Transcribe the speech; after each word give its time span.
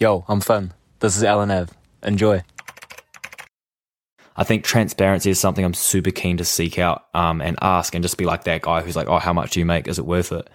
Yo, 0.00 0.24
I'm 0.28 0.40
Finn. 0.40 0.72
This 1.00 1.14
is 1.18 1.22
LNAV. 1.22 1.68
Enjoy. 2.02 2.42
I 4.34 4.44
think 4.44 4.64
transparency 4.64 5.28
is 5.28 5.38
something 5.38 5.62
I'm 5.62 5.74
super 5.74 6.10
keen 6.10 6.38
to 6.38 6.44
seek 6.46 6.78
out 6.78 7.04
um, 7.12 7.42
and 7.42 7.58
ask 7.60 7.94
and 7.94 8.02
just 8.02 8.16
be 8.16 8.24
like 8.24 8.44
that 8.44 8.62
guy 8.62 8.80
who's 8.80 8.96
like, 8.96 9.08
oh, 9.08 9.18
how 9.18 9.34
much 9.34 9.50
do 9.50 9.60
you 9.60 9.66
make? 9.66 9.88
Is 9.88 9.98
it 9.98 10.06
worth 10.06 10.32
it? 10.32 10.48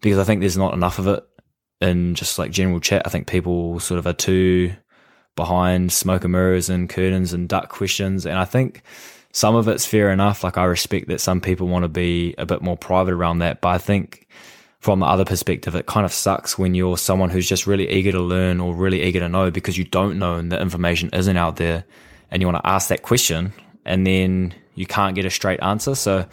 Because 0.00 0.16
I 0.16 0.24
think 0.24 0.40
there's 0.40 0.56
not 0.56 0.72
enough 0.72 0.98
of 0.98 1.06
it 1.06 1.22
in 1.82 2.14
just 2.14 2.38
like 2.38 2.50
general 2.50 2.80
chat. 2.80 3.02
I 3.04 3.10
think 3.10 3.26
people 3.26 3.78
sort 3.78 3.98
of 3.98 4.06
are 4.06 4.14
too 4.14 4.72
behind 5.36 5.92
smoke 5.92 6.24
and 6.24 6.32
mirrors 6.32 6.70
and 6.70 6.88
curtains 6.88 7.34
and 7.34 7.46
duck 7.46 7.68
questions. 7.68 8.24
And 8.24 8.38
I 8.38 8.46
think 8.46 8.80
some 9.34 9.54
of 9.54 9.68
it's 9.68 9.84
fair 9.84 10.10
enough. 10.10 10.42
Like 10.42 10.56
I 10.56 10.64
respect 10.64 11.08
that 11.08 11.20
some 11.20 11.42
people 11.42 11.68
want 11.68 11.82
to 11.82 11.90
be 11.90 12.34
a 12.38 12.46
bit 12.46 12.62
more 12.62 12.78
private 12.78 13.12
around 13.12 13.40
that. 13.40 13.60
But 13.60 13.68
I 13.68 13.76
think 13.76 14.28
from 14.78 15.00
the 15.00 15.06
other 15.06 15.24
perspective, 15.24 15.74
it 15.74 15.86
kind 15.86 16.06
of 16.06 16.12
sucks 16.12 16.56
when 16.56 16.74
you're 16.74 16.96
someone 16.96 17.30
who's 17.30 17.48
just 17.48 17.66
really 17.66 17.88
eager 17.90 18.12
to 18.12 18.20
learn 18.20 18.60
or 18.60 18.74
really 18.74 19.02
eager 19.02 19.20
to 19.20 19.28
know 19.28 19.50
because 19.50 19.76
you 19.76 19.84
don't 19.84 20.18
know 20.18 20.36
and 20.36 20.52
the 20.52 20.60
information 20.60 21.10
isn't 21.12 21.36
out 21.36 21.56
there 21.56 21.84
and 22.30 22.40
you 22.40 22.46
want 22.46 22.62
to 22.62 22.68
ask 22.68 22.88
that 22.88 23.02
question 23.02 23.52
and 23.84 24.06
then 24.06 24.54
you 24.74 24.86
can't 24.86 25.16
get 25.16 25.24
a 25.24 25.30
straight 25.30 25.60
answer. 25.60 25.96
So, 25.96 26.26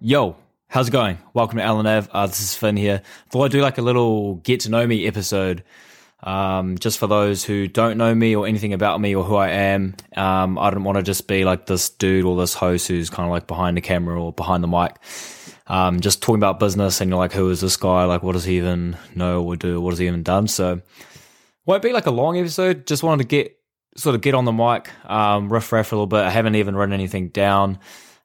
yo, 0.00 0.36
how's 0.66 0.88
it 0.88 0.90
going? 0.90 1.18
Welcome 1.32 1.58
to 1.58 1.64
LNAV. 1.64 2.08
Uh, 2.10 2.26
this 2.26 2.40
is 2.40 2.56
Finn 2.56 2.76
here. 2.76 3.02
Thought 3.30 3.44
I'd 3.44 3.50
do 3.52 3.60
like 3.60 3.78
a 3.78 3.82
little 3.82 4.36
get 4.36 4.60
to 4.60 4.70
know 4.70 4.84
me 4.84 5.06
episode. 5.06 5.62
Um, 6.24 6.76
just 6.78 6.98
for 6.98 7.06
those 7.06 7.44
who 7.44 7.68
don't 7.68 7.98
know 7.98 8.12
me 8.12 8.34
or 8.34 8.48
anything 8.48 8.72
about 8.72 9.00
me 9.00 9.14
or 9.14 9.22
who 9.22 9.36
I 9.36 9.50
am, 9.50 9.94
um, 10.16 10.58
I 10.58 10.70
don't 10.70 10.82
want 10.82 10.96
to 10.96 11.04
just 11.04 11.28
be 11.28 11.44
like 11.44 11.66
this 11.66 11.88
dude 11.88 12.24
or 12.24 12.36
this 12.36 12.54
host 12.54 12.88
who's 12.88 13.10
kind 13.10 13.28
of 13.28 13.30
like 13.30 13.46
behind 13.46 13.76
the 13.76 13.80
camera 13.80 14.20
or 14.20 14.32
behind 14.32 14.64
the 14.64 14.68
mic 14.68 14.96
um, 15.66 16.00
just 16.00 16.22
talking 16.22 16.38
about 16.38 16.60
business 16.60 17.00
and 17.00 17.10
you're 17.10 17.18
like, 17.18 17.32
who 17.32 17.50
is 17.50 17.60
this 17.60 17.76
guy? 17.76 18.04
Like, 18.04 18.22
what 18.22 18.32
does 18.32 18.44
he 18.44 18.56
even 18.56 18.96
know 19.14 19.42
or 19.42 19.56
do? 19.56 19.80
What 19.80 19.90
has 19.90 19.98
he 19.98 20.06
even 20.06 20.22
done? 20.22 20.48
So, 20.48 20.80
won't 21.64 21.82
be 21.82 21.92
like 21.92 22.06
a 22.06 22.10
long 22.10 22.38
episode. 22.38 22.86
Just 22.86 23.02
wanted 23.02 23.24
to 23.24 23.28
get 23.28 23.58
sort 23.96 24.14
of 24.14 24.20
get 24.20 24.34
on 24.34 24.44
the 24.44 24.52
mic, 24.52 24.90
um, 25.10 25.52
riff 25.52 25.72
raff 25.72 25.92
a 25.92 25.94
little 25.94 26.06
bit. 26.06 26.20
I 26.20 26.30
haven't 26.30 26.54
even 26.54 26.76
written 26.76 26.92
anything 26.92 27.28
down, 27.28 27.78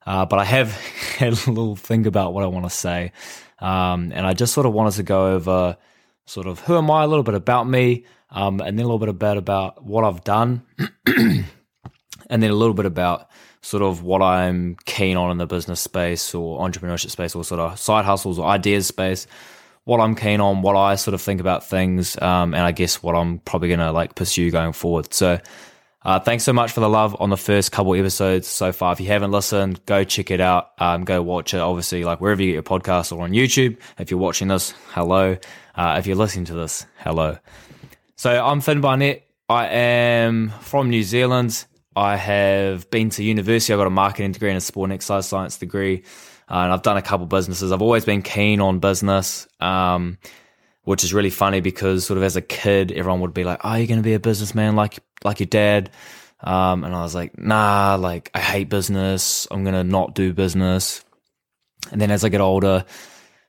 uh, 0.06 0.26
but 0.26 0.40
I 0.40 0.46
have 0.46 0.72
had 1.18 1.34
a 1.34 1.50
little 1.50 1.76
think 1.76 2.06
about 2.06 2.34
what 2.34 2.44
I 2.44 2.48
want 2.48 2.66
to 2.66 2.70
say. 2.70 3.12
Um, 3.60 4.12
and 4.14 4.26
I 4.26 4.34
just 4.34 4.54
sort 4.54 4.66
of 4.66 4.74
wanted 4.74 4.94
to 4.94 5.04
go 5.04 5.34
over 5.34 5.78
sort 6.26 6.48
of 6.48 6.60
who 6.62 6.78
am 6.78 6.90
I, 6.92 7.04
a 7.04 7.08
little 7.08 7.24
bit 7.24 7.36
about 7.36 7.68
me, 7.68 8.06
um, 8.30 8.60
and 8.62 8.78
then 8.78 8.86
a 8.86 8.88
little 8.88 9.00
bit 9.00 9.10
about 9.10 9.38
about 9.38 9.84
what 9.84 10.04
I've 10.04 10.24
done, 10.24 10.64
and 11.08 11.46
then 12.30 12.50
a 12.50 12.56
little 12.56 12.74
bit 12.74 12.86
about 12.86 13.30
sort 13.62 13.84
of 13.84 14.04
what 14.04 14.22
I'm 14.22 14.76
keen 14.86 15.18
on 15.18 15.32
in 15.32 15.38
the 15.38 15.46
business 15.46 15.80
space 15.80 16.34
or 16.34 16.60
entrepreneurship 16.60 17.12
space 17.12 17.36
or 17.36 17.44
sort 17.44 17.60
of 17.60 17.80
side 17.80 18.06
hustles 18.06 18.40
or 18.40 18.48
ideas 18.48 18.88
space, 18.88 19.28
what 19.84 20.00
I'm 20.00 20.16
keen 20.16 20.42
on, 20.42 20.62
what 20.62 20.76
I 20.76 20.96
sort 20.96 21.14
of 21.14 21.22
think 21.22 21.40
about 21.40 21.66
things, 21.66 22.20
um, 22.22 22.54
and 22.54 22.64
I 22.64 22.72
guess 22.72 23.02
what 23.02 23.16
I'm 23.16 23.40
probably 23.40 23.70
going 23.70 23.80
to 23.80 23.92
like 23.92 24.16
pursue 24.16 24.52
going 24.52 24.74
forward. 24.74 25.14
So, 25.14 25.40
uh, 26.04 26.20
thanks 26.20 26.44
so 26.44 26.52
much 26.52 26.72
for 26.72 26.80
the 26.80 26.90
love 26.90 27.16
on 27.20 27.30
the 27.30 27.38
first 27.38 27.72
couple 27.72 27.94
episodes 27.94 28.48
so 28.48 28.72
far. 28.72 28.94
If 28.94 29.00
you 29.00 29.08
haven't 29.08 29.32
listened, 29.32 29.86
go 29.86 30.04
check 30.04 30.32
it 30.32 30.42
out. 30.42 30.72
Um, 30.80 31.04
go 31.04 31.22
watch 31.22 31.54
it. 31.54 31.60
Obviously, 31.60 32.04
like 32.04 32.20
wherever 32.20 32.42
you 32.42 32.50
get 32.50 32.54
your 32.54 32.64
podcast 32.64 33.16
or 33.16 33.22
on 33.24 33.32
YouTube. 33.32 33.78
If 34.00 34.10
you're 34.10 34.20
watching 34.20 34.48
this, 34.48 34.74
hello. 34.90 35.38
Uh, 35.76 35.96
if 36.00 36.08
you're 36.08 36.16
listening 36.16 36.46
to 36.46 36.56
this, 36.56 36.88
hello. 36.98 37.38
So 38.16 38.44
I'm 38.44 38.62
Finn 38.62 38.82
Barnett. 38.82 39.28
I 39.48 39.68
am 39.68 40.50
from 40.62 40.90
New 40.90 41.04
Zealand. 41.04 41.66
I 41.96 42.16
have 42.16 42.90
been 42.90 43.10
to 43.12 43.24
university. 43.24 43.74
I 43.74 43.78
got 43.78 43.88
a 43.88 43.92
marketing 43.92 44.32
degree 44.32 44.50
and 44.50 44.58
a 44.58 44.62
sport 44.62 44.88
and 44.88 44.94
exercise 44.94 45.28
science 45.28 45.58
degree, 45.58 46.04
uh, 46.50 46.56
and 46.56 46.72
I've 46.72 46.84
done 46.84 46.98
a 46.98 47.02
couple 47.02 47.26
businesses. 47.26 47.72
I've 47.72 47.82
always 47.82 48.06
been 48.06 48.22
keen 48.22 48.62
on 48.62 48.80
business, 48.80 49.48
um, 49.60 50.18
which 50.84 51.04
is 51.04 51.14
really 51.14 51.30
funny 51.30 51.60
because 51.60 52.06
sort 52.06 52.18
of 52.18 52.24
as 52.24 52.36
a 52.36 52.42
kid, 52.42 52.92
everyone 52.92 53.20
would 53.22 53.34
be 53.34 53.44
like, 53.44 53.60
"Oh, 53.64 53.76
you're 53.76 53.88
going 53.88 54.00
to 54.00 54.04
be 54.04 54.14
a 54.14 54.20
businessman 54.20 54.76
like 54.76 55.00
like 55.24 55.40
your 55.40 55.48
dad," 55.48 55.90
um, 56.40 56.84
and 56.86 56.96
I 56.96 57.02
was 57.02 57.14
like, 57.14 57.38
"Nah, 57.38 57.96
like 57.96 58.32
I 58.34 58.40
hate 58.40 58.70
business. 58.70 59.48
I'm 59.52 59.64
going 59.64 59.76
to 59.76 59.84
not 59.84 60.16
do 60.16 60.34
business." 60.34 61.04
And 61.92 62.00
then 62.00 62.12
as 62.12 62.24
I 62.24 62.30
get 62.30 62.42
older, 62.42 62.86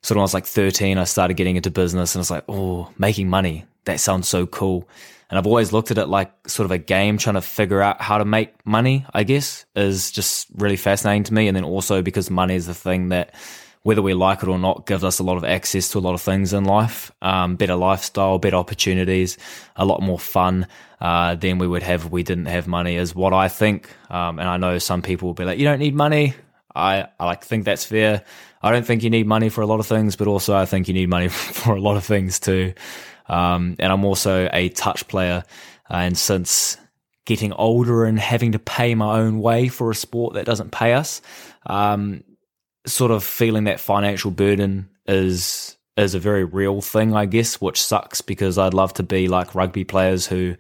sort 0.03 0.13
of 0.13 0.17
when 0.17 0.23
I 0.23 0.23
was 0.23 0.35
like 0.35 0.47
13, 0.47 0.99
I 0.99 1.05
started 1.05 1.35
getting 1.37 1.57
into 1.57 1.71
business, 1.71 2.15
and 2.15 2.21
I 2.21 2.23
was 2.23 2.31
like, 2.31 2.45
"Oh, 2.49 2.91
making 2.99 3.29
money. 3.29 3.67
That 3.85 4.01
sounds 4.01 4.29
so 4.29 4.47
cool." 4.47 4.89
And 5.33 5.39
I've 5.39 5.47
always 5.47 5.73
looked 5.73 5.91
at 5.91 5.97
it 5.97 6.09
like 6.09 6.31
sort 6.47 6.67
of 6.67 6.73
a 6.73 6.77
game 6.77 7.17
trying 7.17 7.37
to 7.37 7.41
figure 7.41 7.81
out 7.81 8.03
how 8.03 8.19
to 8.19 8.25
make 8.27 8.67
money, 8.67 9.07
I 9.15 9.25
guess, 9.25 9.65
is 9.75 10.11
just 10.11 10.49
really 10.55 10.77
fascinating 10.77 11.25
to 11.25 11.33
me. 11.33 11.49
And 11.49 11.57
then 11.57 11.65
also 11.65 12.03
because 12.03 12.29
money 12.31 12.55
is 12.55 12.67
the 12.67 12.75
thing 12.75 13.09
that, 13.09 13.35
whether 13.81 14.03
we 14.03 14.13
like 14.13 14.43
it 14.43 14.51
or 14.51 14.59
not, 14.59 14.85
gives 14.85 15.03
us 15.03 15.21
a 15.21 15.23
lot 15.23 15.39
of 15.39 15.45
access 15.45 15.89
to 15.93 15.99
a 15.99 16.01
lot 16.01 16.13
of 16.13 16.21
things 16.21 16.53
in 16.53 16.65
life, 16.65 17.11
um, 17.23 17.57
better 17.57 17.77
lifestyle, 17.77 18.39
better 18.39 18.59
opportunities, 18.59 19.39
a 19.75 19.87
lot 19.87 20.03
more 20.03 20.19
fun 20.19 20.67
uh, 21.01 21.35
than 21.35 21.57
we 21.57 21.67
would 21.67 21.83
have 21.83 22.05
if 22.05 22.11
we 22.11 22.23
didn't 22.23 22.45
have 22.45 22.69
money, 22.69 22.97
is 22.97 23.15
what 23.15 23.33
I 23.33 23.49
think. 23.49 23.89
Um, 24.11 24.39
and 24.39 24.47
I 24.47 24.59
know 24.59 24.77
some 24.77 25.01
people 25.01 25.29
will 25.29 25.35
be 25.35 25.47
like, 25.47 25.59
you 25.59 25.65
don't 25.65 25.79
need 25.79 25.95
money. 25.95 26.35
I, 26.75 27.09
I 27.19 27.25
like 27.25 27.43
think 27.43 27.65
that's 27.65 27.87
fair. 27.87 28.23
I 28.63 28.71
don't 28.71 28.85
think 28.85 29.03
you 29.03 29.09
need 29.09 29.27
money 29.27 29.49
for 29.49 29.63
a 29.63 29.67
lot 29.67 29.81
of 29.81 29.87
things, 29.87 30.15
but 30.15 30.29
also 30.29 30.55
I 30.55 30.67
think 30.67 30.89
you 30.89 30.95
need 30.95 31.09
money 31.09 31.29
for 31.31 31.75
a 31.75 31.81
lot 31.81 31.97
of 31.97 32.05
things 32.05 32.39
too. 32.39 32.75
Um, 33.33 33.77
and 33.79 33.91
I'm 33.91 34.05
also 34.05 34.49
a 34.53 34.69
touch 34.69 35.09
player. 35.09 35.43
Uh, 35.91 35.97
and 35.97 36.19
since 36.19 36.77
getting 37.25 37.53
older 37.55 38.05
and 38.05 38.19
having 38.19 38.53
to 38.53 38.59
pay 38.59 38.95
my 38.95 39.19
own 39.19 39.41
way 39.41 39.69
for 39.69 39.91
a 39.91 39.95
sport 39.95 40.35
that 40.35 40.45
doesn't 40.45 40.71
pay 40.71 40.93
us, 40.93 41.23
um, 41.67 42.23
sort 42.87 43.11
of 43.11 43.25
feeling 43.25 43.65
that 43.65 43.81
financial 43.81 44.31
burden 44.31 44.89
is 45.07 45.77
is 45.97 46.15
a 46.15 46.19
very 46.19 46.45
real 46.45 46.81
thing, 46.81 47.15
I 47.15 47.27
guess, 47.27 47.61
which 47.61 47.83
sucks 47.83 48.23
because 48.23 48.57
I'd 48.57 48.75
love 48.75 48.95
to 48.95 49.03
be 49.03 49.29
like 49.29 49.55
rugby 49.55 49.85
players 49.85 50.27
who 50.27 50.57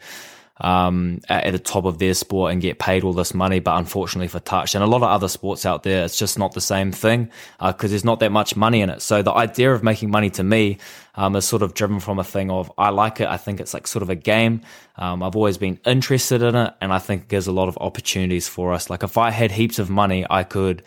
um, 0.60 1.20
at, 1.28 1.50
the 1.52 1.58
top 1.58 1.84
of 1.84 1.98
their 1.98 2.14
sport 2.14 2.52
and 2.52 2.60
get 2.60 2.78
paid 2.78 3.04
all 3.04 3.12
this 3.12 3.34
money. 3.34 3.60
But 3.60 3.78
unfortunately 3.78 4.28
for 4.28 4.40
touch 4.40 4.74
and 4.74 4.84
a 4.84 4.86
lot 4.86 4.98
of 4.98 5.08
other 5.08 5.28
sports 5.28 5.66
out 5.66 5.82
there, 5.82 6.04
it's 6.04 6.16
just 6.16 6.38
not 6.38 6.52
the 6.52 6.60
same 6.60 6.92
thing 6.92 7.30
because 7.58 7.90
uh, 7.90 7.92
there's 7.92 8.04
not 8.04 8.20
that 8.20 8.32
much 8.32 8.56
money 8.56 8.80
in 8.80 8.90
it. 8.90 9.02
So 9.02 9.22
the 9.22 9.32
idea 9.32 9.72
of 9.72 9.82
making 9.82 10.10
money 10.10 10.30
to 10.30 10.44
me 10.44 10.78
um, 11.14 11.36
is 11.36 11.44
sort 11.44 11.62
of 11.62 11.74
driven 11.74 12.00
from 12.00 12.18
a 12.18 12.24
thing 12.24 12.50
of 12.50 12.70
I 12.78 12.90
like 12.90 13.20
it. 13.20 13.28
I 13.28 13.36
think 13.36 13.60
it's 13.60 13.74
like 13.74 13.86
sort 13.86 14.02
of 14.02 14.10
a 14.10 14.14
game. 14.14 14.62
Um, 14.96 15.22
I've 15.22 15.36
always 15.36 15.58
been 15.58 15.78
interested 15.84 16.42
in 16.42 16.54
it, 16.54 16.74
and 16.80 16.92
I 16.92 16.98
think 16.98 17.28
gives 17.28 17.46
a 17.46 17.52
lot 17.52 17.68
of 17.68 17.76
opportunities 17.78 18.48
for 18.48 18.72
us. 18.72 18.90
Like 18.90 19.02
if 19.02 19.18
I 19.18 19.30
had 19.30 19.50
heaps 19.50 19.78
of 19.78 19.90
money, 19.90 20.26
I 20.28 20.44
could 20.44 20.82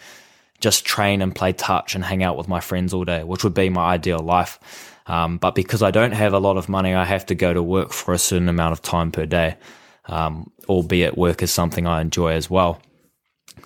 just 0.59 0.85
train 0.85 1.21
and 1.21 1.35
play 1.35 1.53
touch 1.53 1.95
and 1.95 2.03
hang 2.03 2.23
out 2.23 2.38
with 2.38 2.47
my 2.47 2.59
friends 2.59 2.93
all 2.93 3.05
day, 3.05 3.23
which 3.23 3.43
would 3.43 3.53
be 3.53 3.69
my 3.69 3.93
ideal 3.93 4.19
life. 4.19 4.59
Um, 5.07 5.38
but 5.38 5.53
because 5.53 5.83
I 5.83 5.91
don't 5.91 6.13
have 6.13 6.33
a 6.33 6.39
lot 6.39 6.57
of 6.57 6.69
money, 6.69 6.93
I 6.93 7.05
have 7.05 7.25
to 7.27 7.35
go 7.35 7.53
to 7.53 7.61
work 7.61 7.91
for 7.91 8.13
a 8.13 8.17
certain 8.17 8.49
amount 8.49 8.73
of 8.73 8.81
time 8.81 9.11
per 9.11 9.25
day, 9.25 9.57
um, 10.05 10.51
albeit 10.67 11.17
work 11.17 11.43
is 11.43 11.51
something 11.51 11.85
I 11.85 12.01
enjoy 12.01 12.33
as 12.33 12.49
well. 12.49 12.81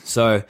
So, 0.03 0.43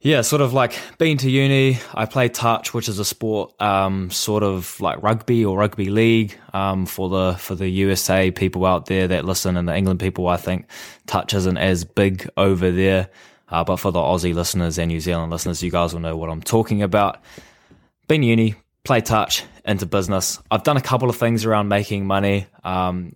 yeah, 0.00 0.22
sort 0.22 0.40
of 0.40 0.52
like 0.52 0.78
being 0.96 1.18
to 1.18 1.30
uni, 1.30 1.78
I 1.92 2.06
play 2.06 2.28
touch, 2.28 2.72
which 2.72 2.88
is 2.88 2.98
a 2.98 3.04
sport, 3.04 3.60
um, 3.60 4.10
sort 4.10 4.42
of 4.42 4.80
like 4.80 5.02
rugby 5.02 5.44
or 5.44 5.58
rugby 5.58 5.90
league, 5.90 6.38
um, 6.54 6.86
for 6.86 7.08
the, 7.08 7.36
for 7.38 7.54
the 7.54 7.68
USA 7.68 8.30
people 8.30 8.64
out 8.64 8.86
there 8.86 9.08
that 9.08 9.24
listen 9.24 9.56
and 9.56 9.68
the 9.68 9.76
England 9.76 10.00
people, 10.00 10.28
I 10.28 10.36
think 10.36 10.66
touch 11.06 11.34
isn't 11.34 11.58
as 11.58 11.84
big 11.84 12.30
over 12.36 12.70
there. 12.70 13.10
Uh, 13.50 13.64
but 13.64 13.76
for 13.76 13.90
the 13.90 13.98
Aussie 13.98 14.34
listeners 14.34 14.78
and 14.78 14.88
New 14.88 15.00
Zealand 15.00 15.30
listeners, 15.30 15.62
you 15.62 15.70
guys 15.70 15.92
will 15.92 16.00
know 16.00 16.16
what 16.16 16.30
I'm 16.30 16.42
talking 16.42 16.82
about. 16.82 17.22
Been 18.06 18.22
uni, 18.22 18.54
play 18.84 19.00
touch 19.00 19.44
into 19.64 19.86
business. 19.86 20.38
I've 20.50 20.64
done 20.64 20.76
a 20.76 20.82
couple 20.82 21.08
of 21.08 21.16
things 21.16 21.44
around 21.44 21.68
making 21.68 22.06
money. 22.06 22.46
Um, 22.64 23.14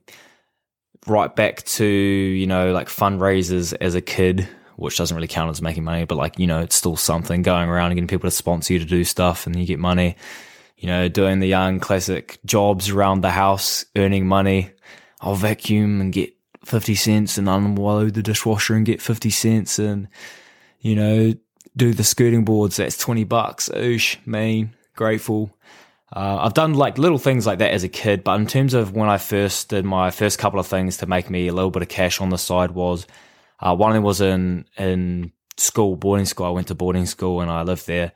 right 1.06 1.34
back 1.34 1.62
to 1.64 1.84
you 1.84 2.46
know 2.46 2.72
like 2.72 2.88
fundraisers 2.88 3.74
as 3.80 3.94
a 3.94 4.00
kid, 4.00 4.48
which 4.76 4.96
doesn't 4.96 5.14
really 5.14 5.28
count 5.28 5.50
as 5.50 5.62
making 5.62 5.84
money, 5.84 6.04
but 6.04 6.16
like 6.16 6.38
you 6.38 6.46
know 6.46 6.60
it's 6.60 6.76
still 6.76 6.96
something 6.96 7.42
going 7.42 7.68
around 7.68 7.90
and 7.90 7.96
getting 7.96 8.08
people 8.08 8.28
to 8.28 8.36
sponsor 8.36 8.74
you 8.74 8.78
to 8.78 8.84
do 8.84 9.04
stuff, 9.04 9.46
and 9.46 9.56
you 9.56 9.66
get 9.66 9.78
money. 9.78 10.16
You 10.76 10.88
know, 10.88 11.08
doing 11.08 11.38
the 11.38 11.46
young 11.46 11.78
classic 11.78 12.40
jobs 12.44 12.90
around 12.90 13.20
the 13.20 13.30
house, 13.30 13.84
earning 13.94 14.26
money. 14.26 14.72
I'll 15.20 15.36
vacuum 15.36 16.00
and 16.00 16.12
get 16.12 16.34
fifty 16.64 16.94
cents, 16.94 17.38
and 17.38 17.48
unload 17.48 18.14
the 18.14 18.22
dishwasher 18.22 18.74
and 18.74 18.86
get 18.86 19.02
fifty 19.02 19.30
cents, 19.30 19.78
and 19.78 20.08
you 20.80 20.94
know 20.94 21.34
do 21.76 21.92
the 21.92 22.04
skirting 22.04 22.44
boards. 22.44 22.76
That's 22.76 22.98
twenty 22.98 23.24
bucks. 23.24 23.68
Oosh, 23.70 24.24
mean, 24.26 24.74
grateful. 24.94 25.56
Uh, 26.14 26.40
I've 26.42 26.54
done 26.54 26.74
like 26.74 26.98
little 26.98 27.18
things 27.18 27.46
like 27.46 27.58
that 27.60 27.72
as 27.72 27.84
a 27.84 27.88
kid, 27.88 28.22
but 28.22 28.38
in 28.38 28.46
terms 28.46 28.74
of 28.74 28.94
when 28.94 29.08
I 29.08 29.16
first 29.16 29.70
did 29.70 29.84
my 29.86 30.10
first 30.10 30.38
couple 30.38 30.60
of 30.60 30.66
things 30.66 30.98
to 30.98 31.06
make 31.06 31.30
me 31.30 31.48
a 31.48 31.54
little 31.54 31.70
bit 31.70 31.82
of 31.82 31.88
cash 31.88 32.20
on 32.20 32.28
the 32.28 32.36
side 32.36 32.72
was 32.72 33.06
uh, 33.60 33.74
one 33.74 33.90
of 33.90 33.94
them 33.94 34.02
was 34.02 34.20
in 34.20 34.66
in 34.76 35.32
school, 35.56 35.96
boarding 35.96 36.26
school. 36.26 36.46
I 36.46 36.50
went 36.50 36.68
to 36.68 36.74
boarding 36.74 37.06
school 37.06 37.40
and 37.40 37.50
I 37.50 37.62
lived 37.62 37.86
there. 37.86 38.12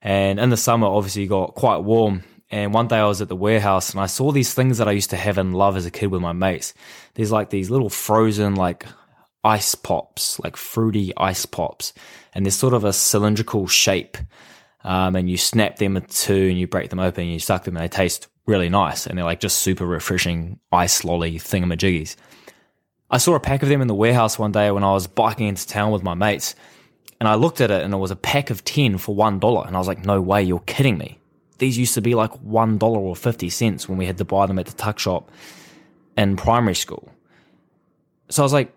And 0.00 0.38
in 0.38 0.50
the 0.50 0.56
summer, 0.56 0.86
obviously, 0.86 1.26
got 1.26 1.54
quite 1.54 1.78
warm. 1.78 2.22
And 2.50 2.72
one 2.72 2.86
day 2.86 2.98
I 2.98 3.06
was 3.06 3.20
at 3.20 3.28
the 3.28 3.36
warehouse 3.36 3.90
and 3.90 4.00
I 4.00 4.06
saw 4.06 4.30
these 4.30 4.54
things 4.54 4.78
that 4.78 4.88
I 4.88 4.92
used 4.92 5.10
to 5.10 5.16
have 5.16 5.38
and 5.38 5.56
love 5.56 5.76
as 5.76 5.86
a 5.86 5.90
kid 5.90 6.06
with 6.06 6.22
my 6.22 6.32
mates. 6.32 6.74
There's 7.14 7.32
like 7.32 7.50
these 7.50 7.70
little 7.70 7.90
frozen 7.90 8.54
like 8.54 8.86
ice 9.42 9.74
pops, 9.74 10.38
like 10.40 10.56
fruity 10.56 11.12
ice 11.16 11.46
pops, 11.46 11.92
and 12.34 12.44
they're 12.44 12.52
sort 12.52 12.74
of 12.74 12.84
a 12.84 12.92
cylindrical 12.92 13.66
shape 13.66 14.16
um, 14.84 15.16
and 15.16 15.28
you 15.28 15.36
snap 15.36 15.76
them 15.76 15.96
in 15.96 16.04
two 16.04 16.48
and 16.48 16.58
you 16.58 16.68
break 16.68 16.90
them 16.90 17.00
open 17.00 17.24
and 17.24 17.32
you 17.32 17.40
suck 17.40 17.64
them 17.64 17.76
and 17.76 17.84
they 17.84 17.88
taste 17.88 18.28
really 18.46 18.68
nice 18.68 19.06
and 19.06 19.18
they're 19.18 19.24
like 19.24 19.40
just 19.40 19.58
super 19.58 19.84
refreshing 19.84 20.60
ice 20.70 21.04
lolly 21.04 21.38
thingamajiggies. 21.38 22.14
I 23.10 23.18
saw 23.18 23.34
a 23.34 23.40
pack 23.40 23.62
of 23.62 23.68
them 23.68 23.82
in 23.82 23.88
the 23.88 23.94
warehouse 23.94 24.38
one 24.38 24.52
day 24.52 24.70
when 24.70 24.84
I 24.84 24.92
was 24.92 25.08
biking 25.08 25.48
into 25.48 25.66
town 25.66 25.90
with 25.90 26.04
my 26.04 26.14
mates 26.14 26.54
and 27.20 27.28
I 27.28 27.34
looked 27.34 27.60
at 27.60 27.70
it 27.72 27.82
and 27.82 27.92
it 27.92 27.96
was 27.96 28.12
a 28.12 28.16
pack 28.16 28.50
of 28.50 28.64
10 28.64 28.98
for 28.98 29.14
$1 29.14 29.66
and 29.66 29.76
I 29.76 29.78
was 29.78 29.88
like, 29.88 30.04
no 30.04 30.20
way, 30.20 30.42
you're 30.42 30.60
kidding 30.60 30.98
me. 30.98 31.18
These 31.58 31.78
used 31.78 31.94
to 31.94 32.02
be 32.02 32.14
like 32.14 32.32
$1 32.32 32.82
or 32.82 33.16
50 33.16 33.50
cents 33.50 33.88
when 33.88 33.98
we 33.98 34.06
had 34.06 34.18
to 34.18 34.24
buy 34.24 34.46
them 34.46 34.58
at 34.58 34.66
the 34.66 34.72
tuck 34.72 34.98
shop 34.98 35.30
in 36.16 36.36
primary 36.36 36.74
school. 36.74 37.10
So 38.28 38.42
I 38.42 38.44
was 38.44 38.52
like, 38.52 38.72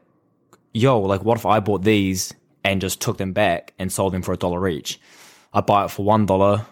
yo, 0.74 1.02
like 1.02 1.24
what 1.24 1.38
if 1.38 1.46
I 1.46 1.60
bought 1.60 1.84
these 1.84 2.34
and 2.64 2.82
just 2.82 3.02
took 3.02 3.18
them 3.18 3.34
back 3.34 3.74
and 3.80 3.92
sold 3.92 4.14
them 4.14 4.22
for 4.22 4.34
a 4.34 4.38
dollar 4.38 4.68
each? 4.68 5.00
I 5.54 5.62
buy 5.62 5.86
it 5.86 5.92
for 5.92 6.06
$1, 6.06 6.66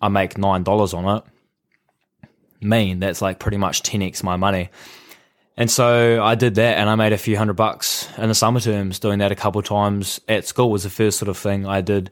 I 0.00 0.08
make 0.08 0.34
$9 0.34 0.94
on 0.94 1.18
it 1.18 1.24
mean. 2.60 3.00
That's 3.00 3.22
like 3.22 3.38
pretty 3.38 3.56
much 3.56 3.82
10x 3.82 4.22
my 4.22 4.36
money. 4.36 4.70
And 5.56 5.70
so 5.70 6.22
I 6.22 6.34
did 6.34 6.56
that 6.56 6.78
and 6.78 6.90
I 6.90 6.96
made 6.96 7.12
a 7.12 7.18
few 7.18 7.36
hundred 7.38 7.54
bucks 7.54 8.08
in 8.18 8.28
the 8.28 8.34
summer 8.34 8.60
terms 8.60 8.98
doing 8.98 9.20
that 9.20 9.32
a 9.32 9.36
couple 9.36 9.62
times 9.62 10.20
at 10.28 10.46
school 10.46 10.70
was 10.70 10.82
the 10.82 10.90
first 10.90 11.18
sort 11.18 11.30
of 11.30 11.38
thing 11.38 11.66
I 11.66 11.80
did. 11.80 12.10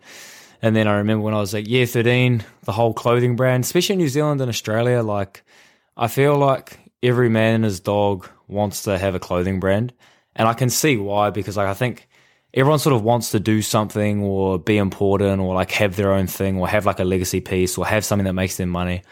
And 0.65 0.75
then 0.75 0.89
I 0.89 0.95
remember 0.95 1.23
when 1.23 1.35
I 1.35 1.41
was 1.41 1.53
like 1.53 1.69
year 1.69 1.85
13, 1.85 2.43
the 2.63 2.73
whole 2.73 2.95
clothing 2.95 3.37
brand, 3.37 3.65
especially 3.65 3.93
in 3.93 3.99
New 3.99 4.09
Zealand 4.09 4.41
and 4.41 4.49
Australia, 4.49 5.03
like 5.03 5.45
I 5.95 6.09
feel 6.09 6.39
like 6.39 6.79
every 7.03 7.29
man 7.29 7.57
and 7.57 7.65
his 7.65 7.81
dog 7.81 8.27
wants 8.49 8.85
to 8.85 8.97
have 8.97 9.15
a 9.15 9.19
clothing 9.19 9.61
brand. 9.61 9.93
And 10.35 10.49
I 10.49 10.55
can 10.55 10.71
see 10.71 10.97
why, 10.97 11.29
because 11.29 11.59
like 11.59 11.69
I 11.69 11.75
think 11.75 12.09
everyone 12.55 12.79
sort 12.79 12.97
of 12.97 13.03
wants 13.03 13.33
to 13.33 13.41
do 13.41 13.61
something 13.61 14.23
or 14.23 14.59
be 14.59 14.79
important 14.79 15.43
or 15.43 15.55
like 15.55 15.71
have 15.73 15.97
their 15.97 16.15
own 16.15 16.29
thing 16.29 16.59
or 16.59 16.67
have 16.67 16.87
like 16.87 16.99
a 16.99 17.05
legacy 17.05 17.43
piece 17.43 17.77
or 17.77 17.85
have 17.85 18.03
something 18.03 18.25
that 18.25 18.33
makes 18.33 18.57
them 18.57 18.71
money. 18.71 19.03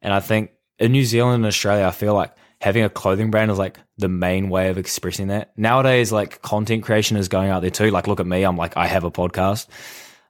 And 0.00 0.14
I 0.14 0.20
think 0.20 0.52
in 0.78 0.92
New 0.92 1.04
Zealand 1.04 1.34
and 1.34 1.44
Australia, 1.44 1.84
I 1.84 1.90
feel 1.90 2.14
like 2.14 2.34
having 2.62 2.82
a 2.82 2.88
clothing 2.88 3.30
brand 3.30 3.50
is 3.50 3.58
like 3.58 3.78
the 3.98 4.08
main 4.08 4.48
way 4.48 4.70
of 4.70 4.78
expressing 4.78 5.26
that. 5.26 5.52
Nowadays, 5.54 6.12
like 6.12 6.40
content 6.40 6.82
creation 6.82 7.18
is 7.18 7.28
going 7.28 7.50
out 7.50 7.60
there 7.60 7.70
too. 7.70 7.90
Like, 7.90 8.06
look 8.06 8.20
at 8.20 8.26
me. 8.26 8.42
I'm 8.42 8.56
like, 8.56 8.74
I 8.78 8.86
have 8.86 9.04
a 9.04 9.10
podcast. 9.10 9.66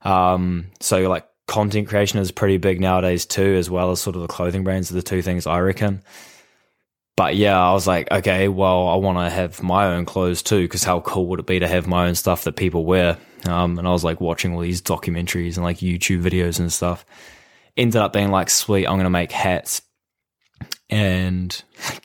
Um, 0.02 0.70
so 0.80 1.08
like 1.08 1.26
content 1.46 1.88
creation 1.88 2.18
is 2.18 2.30
pretty 2.30 2.58
big 2.58 2.80
nowadays 2.80 3.26
too, 3.26 3.54
as 3.56 3.68
well 3.70 3.90
as 3.90 4.00
sort 4.00 4.16
of 4.16 4.22
the 4.22 4.28
clothing 4.28 4.64
brands 4.64 4.90
are 4.90 4.94
the 4.94 5.02
two 5.02 5.22
things 5.22 5.46
I 5.46 5.58
reckon. 5.60 6.02
But 7.16 7.34
yeah, 7.34 7.60
I 7.60 7.72
was 7.72 7.86
like, 7.86 8.08
okay, 8.12 8.46
well, 8.46 8.86
I 8.86 8.94
want 8.94 9.18
to 9.18 9.28
have 9.28 9.60
my 9.60 9.86
own 9.86 10.04
clothes 10.04 10.40
too, 10.40 10.62
because 10.62 10.84
how 10.84 11.00
cool 11.00 11.26
would 11.26 11.40
it 11.40 11.46
be 11.46 11.58
to 11.58 11.66
have 11.66 11.88
my 11.88 12.06
own 12.06 12.14
stuff 12.14 12.44
that 12.44 12.54
people 12.54 12.84
wear? 12.84 13.18
Um, 13.44 13.76
and 13.78 13.88
I 13.88 13.90
was 13.90 14.04
like 14.04 14.20
watching 14.20 14.54
all 14.54 14.60
these 14.60 14.80
documentaries 14.80 15.56
and 15.56 15.64
like 15.64 15.78
YouTube 15.78 16.22
videos 16.22 16.60
and 16.60 16.72
stuff. 16.72 17.04
Ended 17.76 18.00
up 18.00 18.12
being 18.12 18.30
like, 18.30 18.50
sweet, 18.50 18.86
I'm 18.86 18.94
going 18.94 19.04
to 19.04 19.10
make 19.10 19.32
hats 19.32 19.82
and 20.90 21.60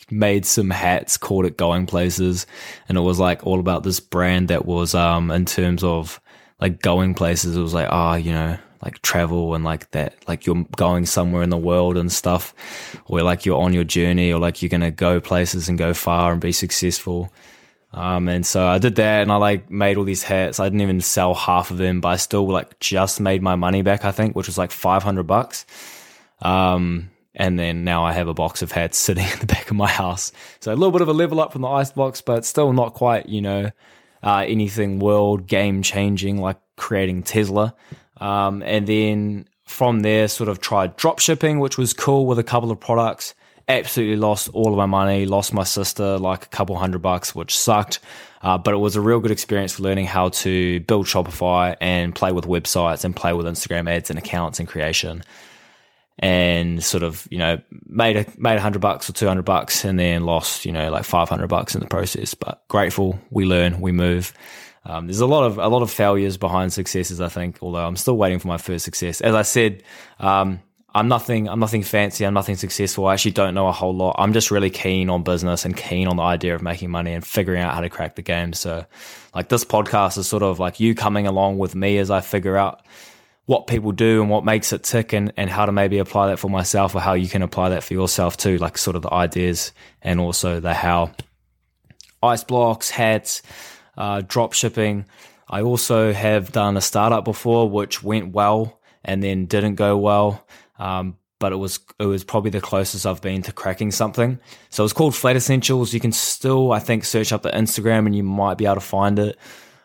made 0.09 0.45
some 0.45 0.69
hats, 0.69 1.17
called 1.17 1.45
it 1.45 1.57
Going 1.57 1.85
Places, 1.85 2.47
and 2.89 2.97
it 2.97 3.01
was 3.01 3.19
like 3.19 3.45
all 3.45 3.59
about 3.59 3.83
this 3.83 3.99
brand 3.99 4.47
that 4.47 4.65
was 4.65 4.93
um 4.93 5.31
in 5.31 5.45
terms 5.45 5.83
of 5.83 6.19
like 6.63 6.81
going 6.81 7.13
places. 7.13 7.57
It 7.57 7.61
was 7.61 7.73
like 7.73 7.89
ah, 7.91 8.13
oh, 8.13 8.15
you 8.15 8.31
know, 8.31 8.57
like 8.81 9.01
travel 9.01 9.53
and 9.53 9.65
like 9.65 9.91
that, 9.91 10.15
like 10.29 10.45
you're 10.45 10.65
going 10.77 11.05
somewhere 11.05 11.43
in 11.43 11.49
the 11.49 11.57
world 11.57 11.97
and 11.97 12.09
stuff, 12.09 12.55
or 13.05 13.21
like 13.21 13.45
you're 13.45 13.61
on 13.61 13.73
your 13.73 13.83
journey, 13.83 14.31
or 14.31 14.39
like 14.39 14.61
you're 14.61 14.69
gonna 14.69 14.89
go 14.89 15.19
places 15.19 15.67
and 15.67 15.77
go 15.77 15.93
far 15.93 16.31
and 16.31 16.39
be 16.39 16.53
successful. 16.53 17.33
Um, 17.91 18.29
and 18.29 18.45
so 18.45 18.65
I 18.65 18.79
did 18.79 18.95
that 18.95 19.23
and 19.23 19.31
I 19.31 19.35
like 19.35 19.69
made 19.69 19.97
all 19.97 20.05
these 20.05 20.23
hats. 20.23 20.61
I 20.61 20.63
didn't 20.63 20.81
even 20.81 21.01
sell 21.01 21.33
half 21.33 21.69
of 21.69 21.77
them, 21.77 21.99
but 21.99 22.07
I 22.07 22.15
still 22.15 22.47
like 22.47 22.79
just 22.79 23.19
made 23.19 23.43
my 23.43 23.55
money 23.55 23.81
back, 23.81 24.05
I 24.05 24.13
think, 24.13 24.33
which 24.33 24.47
was 24.47 24.57
like 24.57 24.71
500 24.71 25.23
bucks. 25.27 25.65
Um, 26.41 27.11
and 27.35 27.59
then 27.59 27.83
now 27.83 28.05
I 28.05 28.13
have 28.13 28.29
a 28.29 28.33
box 28.33 28.61
of 28.61 28.71
hats 28.71 28.97
sitting 29.05 29.27
in 29.27 29.39
the 29.39 29.45
back 29.45 29.69
of 29.69 29.75
my 29.75 29.89
house. 29.89 30.31
So 30.61 30.73
a 30.73 30.75
little 30.75 30.91
bit 30.91 31.01
of 31.01 31.09
a 31.09 31.13
level 31.13 31.41
up 31.41 31.51
from 31.51 31.61
the 31.61 31.67
ice 31.67 31.91
box, 31.91 32.21
but 32.21 32.45
still 32.45 32.71
not 32.71 32.93
quite, 32.93 33.27
you 33.27 33.41
know, 33.41 33.69
uh, 34.23 34.45
anything 34.47 34.99
world 34.99 35.47
game 35.47 35.83
changing 35.83 36.37
like 36.37 36.57
creating 36.77 37.23
Tesla. 37.23 37.75
Um, 38.17 38.63
and 38.63 38.87
then 38.87 39.47
from 39.65 39.99
there, 39.99 40.27
sort 40.27 40.49
of 40.49 40.61
tried 40.61 40.95
drop 40.95 41.19
shipping, 41.19 41.59
which 41.59 41.77
was 41.77 41.93
cool 41.93 42.25
with 42.25 42.39
a 42.39 42.43
couple 42.43 42.71
of 42.71 42.79
products. 42.79 43.35
Absolutely 43.67 44.17
lost 44.17 44.49
all 44.49 44.71
of 44.71 44.77
my 44.77 44.85
money, 44.85 45.25
lost 45.25 45.53
my 45.53 45.63
sister 45.63 46.17
like 46.17 46.45
a 46.45 46.49
couple 46.49 46.75
hundred 46.75 47.01
bucks, 47.01 47.33
which 47.33 47.57
sucked. 47.57 47.99
Uh, 48.41 48.57
but 48.57 48.73
it 48.73 48.77
was 48.77 48.97
a 48.97 49.01
real 49.01 49.19
good 49.19 49.31
experience 49.31 49.73
for 49.73 49.83
learning 49.83 50.05
how 50.05 50.29
to 50.29 50.81
build 50.81 51.05
Shopify 51.05 51.75
and 51.79 52.13
play 52.13 52.33
with 52.33 52.45
websites 52.45 53.05
and 53.05 53.15
play 53.15 53.31
with 53.31 53.45
Instagram 53.45 53.89
ads 53.89 54.09
and 54.09 54.19
accounts 54.19 54.59
and 54.59 54.67
creation 54.67 55.23
and 56.19 56.83
sort 56.83 57.03
of 57.03 57.27
you 57.31 57.37
know 57.37 57.59
made 57.85 58.17
a 58.17 58.25
made 58.37 58.55
a 58.55 58.61
hundred 58.61 58.79
bucks 58.79 59.09
or 59.09 59.13
two 59.13 59.27
hundred 59.27 59.45
bucks 59.45 59.83
and 59.83 59.99
then 59.99 60.25
lost 60.25 60.65
you 60.65 60.71
know 60.71 60.91
like 60.91 61.03
five 61.03 61.29
hundred 61.29 61.47
bucks 61.47 61.75
in 61.75 61.81
the 61.81 61.87
process. 61.87 62.33
But 62.33 62.63
grateful, 62.67 63.19
we 63.29 63.45
learn, 63.45 63.81
we 63.81 63.91
move. 63.91 64.33
Um, 64.85 65.07
there's 65.07 65.21
a 65.21 65.27
lot 65.27 65.45
of 65.45 65.57
a 65.57 65.67
lot 65.67 65.81
of 65.81 65.91
failures 65.91 66.37
behind 66.37 66.73
successes, 66.73 67.21
I 67.21 67.29
think. 67.29 67.59
Although 67.61 67.85
I'm 67.85 67.95
still 67.95 68.17
waiting 68.17 68.39
for 68.39 68.47
my 68.47 68.57
first 68.57 68.85
success. 68.85 69.21
As 69.21 69.33
I 69.33 69.43
said, 69.43 69.83
um, 70.19 70.59
I'm 70.95 71.07
nothing. 71.07 71.49
I'm 71.49 71.59
nothing 71.59 71.83
fancy. 71.83 72.25
I'm 72.25 72.33
nothing 72.33 72.55
successful. 72.55 73.07
I 73.07 73.13
actually 73.13 73.31
don't 73.31 73.55
know 73.55 73.67
a 73.67 73.71
whole 73.71 73.95
lot. 73.95 74.15
I'm 74.19 74.33
just 74.33 74.51
really 74.51 74.69
keen 74.69 75.09
on 75.09 75.23
business 75.23 75.65
and 75.65 75.75
keen 75.75 76.07
on 76.07 76.17
the 76.17 76.23
idea 76.23 76.53
of 76.53 76.61
making 76.61 76.91
money 76.91 77.13
and 77.13 77.25
figuring 77.25 77.61
out 77.61 77.73
how 77.73 77.81
to 77.81 77.89
crack 77.89 78.15
the 78.15 78.21
game. 78.21 78.53
So, 78.53 78.85
like 79.33 79.49
this 79.49 79.65
podcast 79.65 80.17
is 80.17 80.27
sort 80.27 80.43
of 80.43 80.59
like 80.59 80.79
you 80.79 80.93
coming 80.93 81.25
along 81.25 81.57
with 81.57 81.73
me 81.73 81.97
as 81.97 82.11
I 82.11 82.21
figure 82.21 82.57
out 82.57 82.85
what 83.45 83.67
people 83.67 83.91
do 83.91 84.21
and 84.21 84.29
what 84.29 84.45
makes 84.45 84.71
it 84.71 84.83
tick 84.83 85.11
and, 85.13 85.33
and 85.35 85.49
how 85.49 85.65
to 85.65 85.71
maybe 85.71 85.97
apply 85.97 86.27
that 86.27 86.39
for 86.39 86.49
myself 86.49 86.95
or 86.95 87.01
how 87.01 87.13
you 87.13 87.27
can 87.27 87.41
apply 87.41 87.69
that 87.69 87.83
for 87.83 87.93
yourself 87.93 88.37
too, 88.37 88.57
like 88.57 88.77
sort 88.77 88.95
of 88.95 89.01
the 89.01 89.13
ideas 89.13 89.73
and 90.01 90.19
also 90.19 90.59
the 90.59 90.73
how. 90.73 91.11
Ice 92.21 92.43
blocks, 92.43 92.89
hats, 92.89 93.41
uh, 93.97 94.21
drop 94.25 94.53
shipping. 94.53 95.05
I 95.49 95.61
also 95.61 96.13
have 96.13 96.53
done 96.53 96.77
a 96.77 96.81
startup 96.81 97.25
before 97.25 97.69
which 97.69 98.01
went 98.01 98.33
well 98.33 98.79
and 99.03 99.21
then 99.21 99.45
didn't 99.45 99.75
go 99.75 99.97
well. 99.97 100.45
Um, 100.79 101.17
but 101.39 101.51
it 101.51 101.57
was 101.57 101.79
it 101.99 102.05
was 102.05 102.23
probably 102.23 102.51
the 102.51 102.61
closest 102.61 103.05
I've 103.05 103.21
been 103.21 103.41
to 103.41 103.51
cracking 103.51 103.91
something. 103.91 104.39
So 104.69 104.85
it's 104.85 104.93
called 104.93 105.13
Flat 105.13 105.35
Essentials. 105.35 105.93
You 105.93 105.99
can 105.99 106.13
still, 106.13 106.71
I 106.71 106.79
think, 106.79 107.03
search 107.03 107.33
up 107.33 107.41
the 107.41 107.49
Instagram 107.49 108.05
and 108.05 108.15
you 108.15 108.23
might 108.23 108.57
be 108.57 108.65
able 108.65 108.75
to 108.75 108.81
find 108.81 109.19
it. 109.19 109.37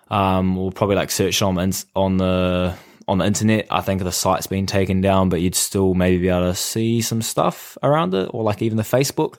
Um, 0.09 0.55
we'll 0.55 0.71
probably 0.71 0.95
like 0.95 1.11
search 1.11 1.43
on 1.43 1.59
on 1.97 2.17
the 2.19 2.77
on 3.09 3.19
the 3.19 3.25
internet. 3.25 3.67
I 3.71 3.81
think 3.81 4.03
the 4.03 4.13
site's 4.13 4.47
been 4.47 4.67
taken 4.67 5.01
down, 5.01 5.31
but 5.31 5.41
you'd 5.41 5.55
still 5.55 5.95
maybe 5.95 6.19
be 6.19 6.29
able 6.29 6.43
to 6.43 6.55
see 6.55 7.01
some 7.01 7.23
stuff 7.23 7.77
around 7.83 8.15
it 8.15 8.31
or 8.33 8.45
like 8.45 8.63
even 8.63 8.77
the 8.77 8.83
Facebook. 8.85 9.39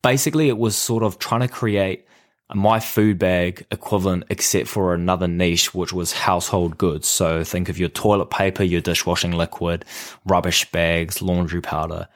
Basically, 0.00 0.48
it 0.48 0.56
was 0.56 0.76
sort 0.76 1.02
of 1.02 1.18
trying 1.18 1.40
to 1.40 1.48
create 1.48 2.06
a 2.50 2.54
my 2.54 2.78
food 2.78 3.18
bag 3.18 3.66
equivalent, 3.70 4.24
except 4.30 4.68
for 4.68 4.94
another 4.94 5.26
niche, 5.26 5.74
which 5.74 5.92
was 5.92 6.12
household 6.12 6.78
goods. 6.78 7.08
So 7.08 7.42
think 7.42 7.68
of 7.68 7.78
your 7.78 7.88
toilet 7.88 8.30
paper, 8.30 8.62
your 8.62 8.80
dishwashing 8.80 9.32
liquid, 9.32 9.84
rubbish 10.24 10.70
bags, 10.70 11.20
laundry 11.20 11.62
powder, 11.62 12.08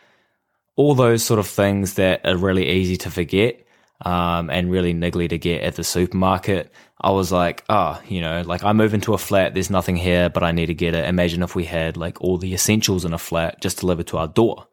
all 0.77 0.95
those 0.95 1.25
sort 1.25 1.41
of 1.41 1.47
things 1.47 1.95
that 1.95 2.25
are 2.25 2.37
really 2.37 2.69
easy 2.69 2.97
to 2.99 3.11
forget 3.11 3.67
um, 4.05 4.51
and 4.51 4.71
really 4.71 4.95
niggly 4.95 5.29
to 5.29 5.39
get 5.39 5.63
at 5.63 5.77
the 5.77 5.85
supermarket. 5.85 6.73
I 7.01 7.11
was 7.11 7.31
like, 7.31 7.65
oh, 7.69 8.01
you 8.09 8.21
know, 8.21 8.43
like 8.43 8.65
I 8.65 8.73
move 8.73 8.95
into 8.95 9.15
a 9.15 9.19
flat, 9.19 9.55
there's 9.55 9.71
nothing 9.71 9.97
here, 9.97 10.29
but 10.29 10.43
I 10.43 10.53
need 10.53 10.67
to 10.67 10.75
get 10.75 10.95
it. 10.95 11.05
Imagine 11.05 11.43
if 11.43 11.55
we 11.55 11.65
had 11.65 11.97
like 11.97 12.21
all 12.21 12.39
the 12.39 12.55
essentials 12.55 13.05
in 13.05 13.13
a 13.13 13.19
flat 13.19 13.61
just 13.61 13.81
delivered 13.81 14.09
to 14.09 14.19
our 14.19 14.29
door. 14.29 14.67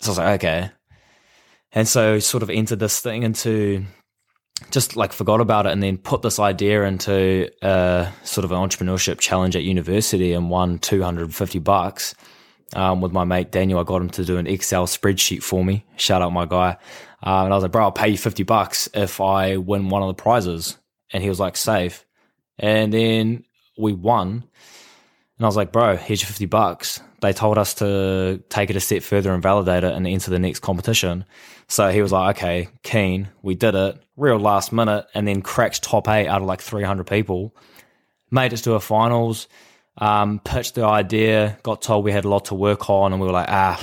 So 0.00 0.08
I 0.08 0.10
was 0.10 0.18
like, 0.18 0.40
okay. 0.40 0.70
And 1.72 1.86
so 1.86 2.18
sort 2.18 2.42
of 2.42 2.50
entered 2.50 2.78
this 2.78 3.00
thing 3.00 3.24
into 3.24 3.84
just 4.70 4.96
like 4.96 5.12
forgot 5.12 5.40
about 5.40 5.66
it 5.66 5.72
and 5.72 5.82
then 5.82 5.98
put 5.98 6.22
this 6.22 6.38
idea 6.38 6.84
into 6.84 7.48
a 7.62 8.08
sort 8.24 8.44
of 8.44 8.52
an 8.52 8.58
entrepreneurship 8.58 9.18
challenge 9.18 9.54
at 9.54 9.62
university 9.62 10.32
and 10.32 10.50
won 10.50 10.78
250 10.78 11.58
bucks. 11.60 12.14
Um, 12.74 13.00
with 13.00 13.12
my 13.12 13.24
mate 13.24 13.50
Daniel, 13.50 13.78
I 13.78 13.84
got 13.84 14.02
him 14.02 14.10
to 14.10 14.24
do 14.24 14.36
an 14.36 14.46
Excel 14.46 14.86
spreadsheet 14.86 15.42
for 15.42 15.64
me. 15.64 15.84
Shout 15.96 16.20
out 16.20 16.32
my 16.32 16.44
guy. 16.44 16.76
Um, 17.22 17.44
and 17.46 17.52
I 17.52 17.56
was 17.56 17.62
like, 17.62 17.72
bro, 17.72 17.84
I'll 17.84 17.92
pay 17.92 18.08
you 18.08 18.18
50 18.18 18.44
bucks 18.44 18.88
if 18.94 19.20
I 19.20 19.56
win 19.56 19.88
one 19.88 20.02
of 20.02 20.08
the 20.08 20.22
prizes. 20.22 20.78
And 21.12 21.22
he 21.22 21.28
was 21.28 21.40
like, 21.40 21.56
safe. 21.56 22.04
And 22.58 22.92
then 22.92 23.44
we 23.76 23.92
won. 23.92 24.44
And 25.38 25.44
I 25.44 25.46
was 25.46 25.56
like, 25.56 25.72
bro, 25.72 25.96
here's 25.96 26.20
your 26.20 26.28
50 26.28 26.46
bucks. 26.46 27.00
They 27.20 27.32
told 27.32 27.58
us 27.58 27.74
to 27.74 28.42
take 28.48 28.70
it 28.70 28.76
a 28.76 28.80
step 28.80 29.02
further 29.02 29.32
and 29.32 29.42
validate 29.42 29.84
it 29.84 29.94
and 29.94 30.06
enter 30.06 30.30
the 30.30 30.38
next 30.38 30.60
competition. 30.60 31.24
So 31.68 31.90
he 31.90 32.02
was 32.02 32.12
like, 32.12 32.36
okay, 32.36 32.68
keen. 32.82 33.28
We 33.42 33.54
did 33.54 33.74
it 33.74 34.00
real 34.16 34.38
last 34.38 34.72
minute 34.72 35.06
and 35.14 35.26
then 35.26 35.42
cracked 35.42 35.82
top 35.82 36.08
eight 36.08 36.26
out 36.26 36.42
of 36.42 36.48
like 36.48 36.60
300 36.60 37.06
people. 37.06 37.54
Made 38.30 38.52
it 38.52 38.58
to 38.58 38.74
a 38.74 38.80
finals, 38.80 39.48
um, 39.96 40.40
pitched 40.40 40.74
the 40.74 40.84
idea, 40.84 41.58
got 41.62 41.82
told 41.82 42.04
we 42.04 42.12
had 42.12 42.24
a 42.24 42.28
lot 42.28 42.46
to 42.46 42.54
work 42.54 42.90
on. 42.90 43.12
And 43.12 43.20
we 43.20 43.26
were 43.26 43.32
like, 43.32 43.48
ah, 43.48 43.82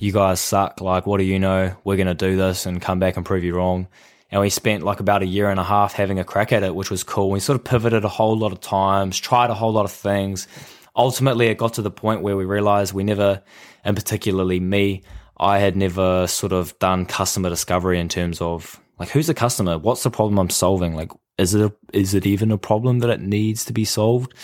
you 0.00 0.12
guys 0.12 0.40
suck. 0.40 0.80
Like, 0.80 1.06
what 1.06 1.18
do 1.18 1.24
you 1.24 1.38
know? 1.38 1.74
We're 1.84 1.96
going 1.96 2.06
to 2.06 2.14
do 2.14 2.36
this 2.36 2.66
and 2.66 2.80
come 2.80 2.98
back 2.98 3.16
and 3.16 3.26
prove 3.26 3.44
you 3.44 3.54
wrong. 3.54 3.88
And 4.30 4.40
we 4.40 4.48
spent 4.48 4.82
like 4.82 5.00
about 5.00 5.22
a 5.22 5.26
year 5.26 5.50
and 5.50 5.60
a 5.60 5.64
half 5.64 5.92
having 5.92 6.18
a 6.18 6.24
crack 6.24 6.52
at 6.52 6.62
it, 6.62 6.74
which 6.74 6.90
was 6.90 7.04
cool. 7.04 7.30
We 7.30 7.40
sort 7.40 7.58
of 7.58 7.64
pivoted 7.64 8.04
a 8.04 8.08
whole 8.08 8.36
lot 8.36 8.52
of 8.52 8.60
times, 8.60 9.18
tried 9.18 9.50
a 9.50 9.54
whole 9.54 9.72
lot 9.72 9.84
of 9.84 9.92
things. 9.92 10.48
Ultimately, 10.96 11.46
it 11.46 11.58
got 11.58 11.74
to 11.74 11.82
the 11.82 11.90
point 11.90 12.22
where 12.22 12.36
we 12.36 12.44
realized 12.44 12.94
we 12.94 13.04
never, 13.04 13.42
and 13.84 13.96
particularly 13.96 14.58
me, 14.58 15.02
I 15.38 15.58
had 15.58 15.76
never 15.76 16.26
sort 16.26 16.52
of 16.52 16.78
done 16.78 17.04
customer 17.04 17.50
discovery 17.50 17.98
in 17.98 18.08
terms 18.08 18.40
of 18.40 18.80
like 18.98 19.08
who's 19.10 19.26
the 19.26 19.34
customer, 19.34 19.78
what's 19.78 20.02
the 20.02 20.10
problem 20.10 20.38
I'm 20.38 20.50
solving, 20.50 20.94
like 20.94 21.10
is 21.38 21.54
it 21.54 21.62
a, 21.62 21.74
is 21.92 22.14
it 22.14 22.26
even 22.26 22.52
a 22.52 22.58
problem 22.58 23.00
that 23.00 23.10
it 23.10 23.20
needs 23.20 23.64
to 23.64 23.72
be 23.72 23.84
solved? 23.84 24.34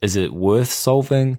Is 0.00 0.16
it 0.16 0.32
worth 0.32 0.70
solving? 0.70 1.38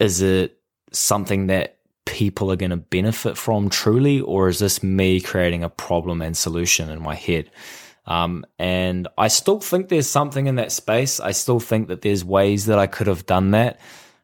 Is 0.00 0.20
it 0.20 0.58
something 0.92 1.46
that 1.48 1.77
people 2.08 2.50
are 2.50 2.56
going 2.56 2.70
to 2.70 2.76
benefit 2.78 3.36
from 3.36 3.68
truly, 3.68 4.20
or 4.20 4.48
is 4.48 4.60
this 4.60 4.82
me 4.82 5.20
creating 5.20 5.62
a 5.62 5.68
problem 5.68 6.22
and 6.22 6.34
solution 6.34 6.88
in 6.88 7.02
my 7.02 7.14
head? 7.14 7.50
Um, 8.06 8.46
and 8.58 9.06
I 9.18 9.28
still 9.28 9.60
think 9.60 9.88
there's 9.88 10.08
something 10.08 10.46
in 10.46 10.54
that 10.54 10.72
space. 10.72 11.20
I 11.20 11.32
still 11.32 11.60
think 11.60 11.88
that 11.88 12.00
there's 12.00 12.24
ways 12.24 12.64
that 12.66 12.78
I 12.78 12.86
could 12.86 13.06
have 13.08 13.26
done 13.26 13.50
that. 13.50 13.78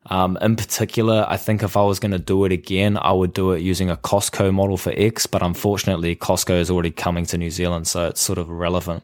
Um, 0.06 0.38
in 0.40 0.56
particular, 0.56 1.26
I 1.28 1.36
think 1.36 1.62
if 1.62 1.76
I 1.76 1.82
was 1.82 2.00
going 2.00 2.12
to 2.12 2.18
do 2.18 2.46
it 2.46 2.52
again, 2.52 2.96
I 2.96 3.12
would 3.12 3.34
do 3.34 3.52
it 3.52 3.60
using 3.60 3.90
a 3.90 3.96
Costco 3.96 4.52
model 4.54 4.78
for 4.78 4.92
X, 4.96 5.26
but 5.26 5.42
unfortunately, 5.42 6.16
Costco 6.16 6.58
is 6.58 6.70
already 6.70 6.90
coming 6.90 7.26
to 7.26 7.36
New 7.36 7.50
Zealand, 7.50 7.86
so 7.86 8.08
it's 8.08 8.20
sort 8.22 8.38
of 8.38 8.48
irrelevant. 8.48 9.02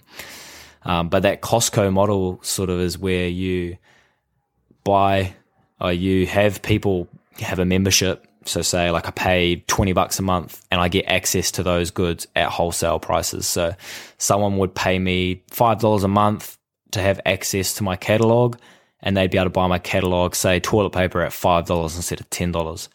Um, 0.85 1.11
but 1.11 1.23
that 1.25 1.43
Costco 1.43 1.93
model 1.93 2.41
sort 2.43 2.71
of 2.71 2.81
is 2.81 2.97
where 2.97 3.29
you 3.29 3.77
buy, 4.85 5.35
or 5.79 5.93
you 5.93 6.27
have 6.27 6.63
people 6.63 7.07
have 7.41 7.59
a 7.59 7.67
membership. 7.67 8.27
So 8.47 8.63
say 8.63 8.91
like 8.91 9.07
I 9.07 9.11
pay 9.11 9.57
20 9.67 9.93
bucks 9.93 10.19
a 10.19 10.23
month 10.23 10.65
and 10.71 10.81
I 10.81 10.89
get 10.89 11.07
access 11.07 11.51
to 11.53 11.63
those 11.63 11.91
goods 11.91 12.27
at 12.35 12.49
wholesale 12.49 12.99
prices. 12.99 13.47
So 13.47 13.75
someone 14.19 14.57
would 14.59 14.75
pay 14.75 14.99
me 14.99 15.43
$5 15.51 16.05
a 16.05 16.09
month 16.09 16.59
to 16.93 17.01
have 17.01 17.21
access 17.27 17.75
to 17.75 17.83
my 17.83 17.97
catalog 17.97 18.57
and 19.01 19.17
they'd 19.17 19.31
be 19.31 19.39
able 19.39 19.47
to 19.47 19.51
buy 19.51 19.67
my 19.67 19.79
catalog, 19.79 20.35
say 20.35 20.61
toilet 20.61 20.91
paper 20.91 21.23
at 21.23 21.33
$5 21.33 21.97
instead 21.97 22.21
of 22.21 22.29
$10. 22.31 22.89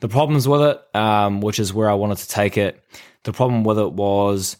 The 0.00 0.08
problems 0.08 0.46
with 0.46 0.62
it, 0.62 0.80
um, 0.94 1.40
which 1.40 1.58
is 1.58 1.72
where 1.72 1.90
I 1.90 1.94
wanted 1.94 2.18
to 2.18 2.28
take 2.28 2.58
it, 2.58 2.82
the 3.24 3.32
problem 3.32 3.64
with 3.64 3.78
it 3.78 3.92
was 3.92 4.56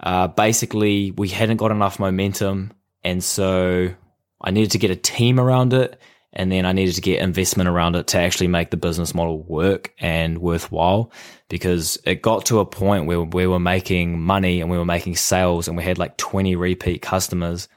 uh, 0.00 0.28
basically 0.28 1.12
we 1.12 1.28
hadn't 1.28 1.56
got 1.56 1.70
enough 1.70 1.98
momentum. 1.98 2.72
And 3.02 3.24
so 3.24 3.94
I 4.40 4.50
needed 4.50 4.72
to 4.72 4.78
get 4.78 4.90
a 4.90 4.96
team 4.96 5.40
around 5.40 5.72
it 5.72 5.98
and 6.36 6.52
then 6.52 6.66
I 6.66 6.72
needed 6.72 6.94
to 6.96 7.00
get 7.00 7.22
investment 7.22 7.66
around 7.66 7.96
it 7.96 8.08
to 8.08 8.18
actually 8.18 8.48
make 8.48 8.70
the 8.70 8.76
business 8.76 9.14
model 9.14 9.42
work 9.42 9.94
and 9.98 10.36
worthwhile 10.36 11.10
because 11.48 11.98
it 12.04 12.20
got 12.20 12.44
to 12.46 12.60
a 12.60 12.66
point 12.66 13.06
where 13.06 13.22
we 13.22 13.46
were 13.46 13.58
making 13.58 14.20
money 14.20 14.60
and 14.60 14.70
we 14.70 14.76
were 14.76 14.84
making 14.84 15.16
sales 15.16 15.66
and 15.66 15.78
we 15.78 15.82
had 15.82 15.96
like 15.96 16.18
20 16.18 16.54
repeat 16.54 17.00
customers. 17.00 17.68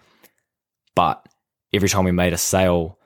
But 0.93 1.25
every 1.71 1.87
time 1.87 2.03
we 2.03 2.11
made 2.11 2.33
a 2.33 2.37
sale, 2.37 2.99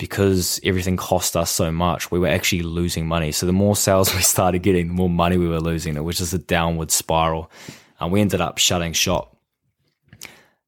because 0.00 0.58
everything 0.64 0.96
cost 0.96 1.36
us 1.36 1.52
so 1.52 1.70
much, 1.70 2.10
we 2.10 2.18
were 2.18 2.26
actually 2.26 2.62
losing 2.62 3.06
money. 3.06 3.30
So 3.30 3.46
the 3.46 3.52
more 3.52 3.76
sales 3.76 4.12
we 4.16 4.22
started 4.22 4.64
getting, 4.64 4.88
the 4.88 4.94
more 4.94 5.08
money 5.08 5.36
we 5.36 5.48
were 5.48 5.60
losing, 5.60 6.02
which 6.02 6.20
is 6.20 6.34
a 6.34 6.38
downward 6.38 6.90
spiral. 6.90 7.52
And 8.00 8.10
we 8.10 8.20
ended 8.20 8.40
up 8.40 8.58
shutting 8.58 8.94
shop. 8.94 9.36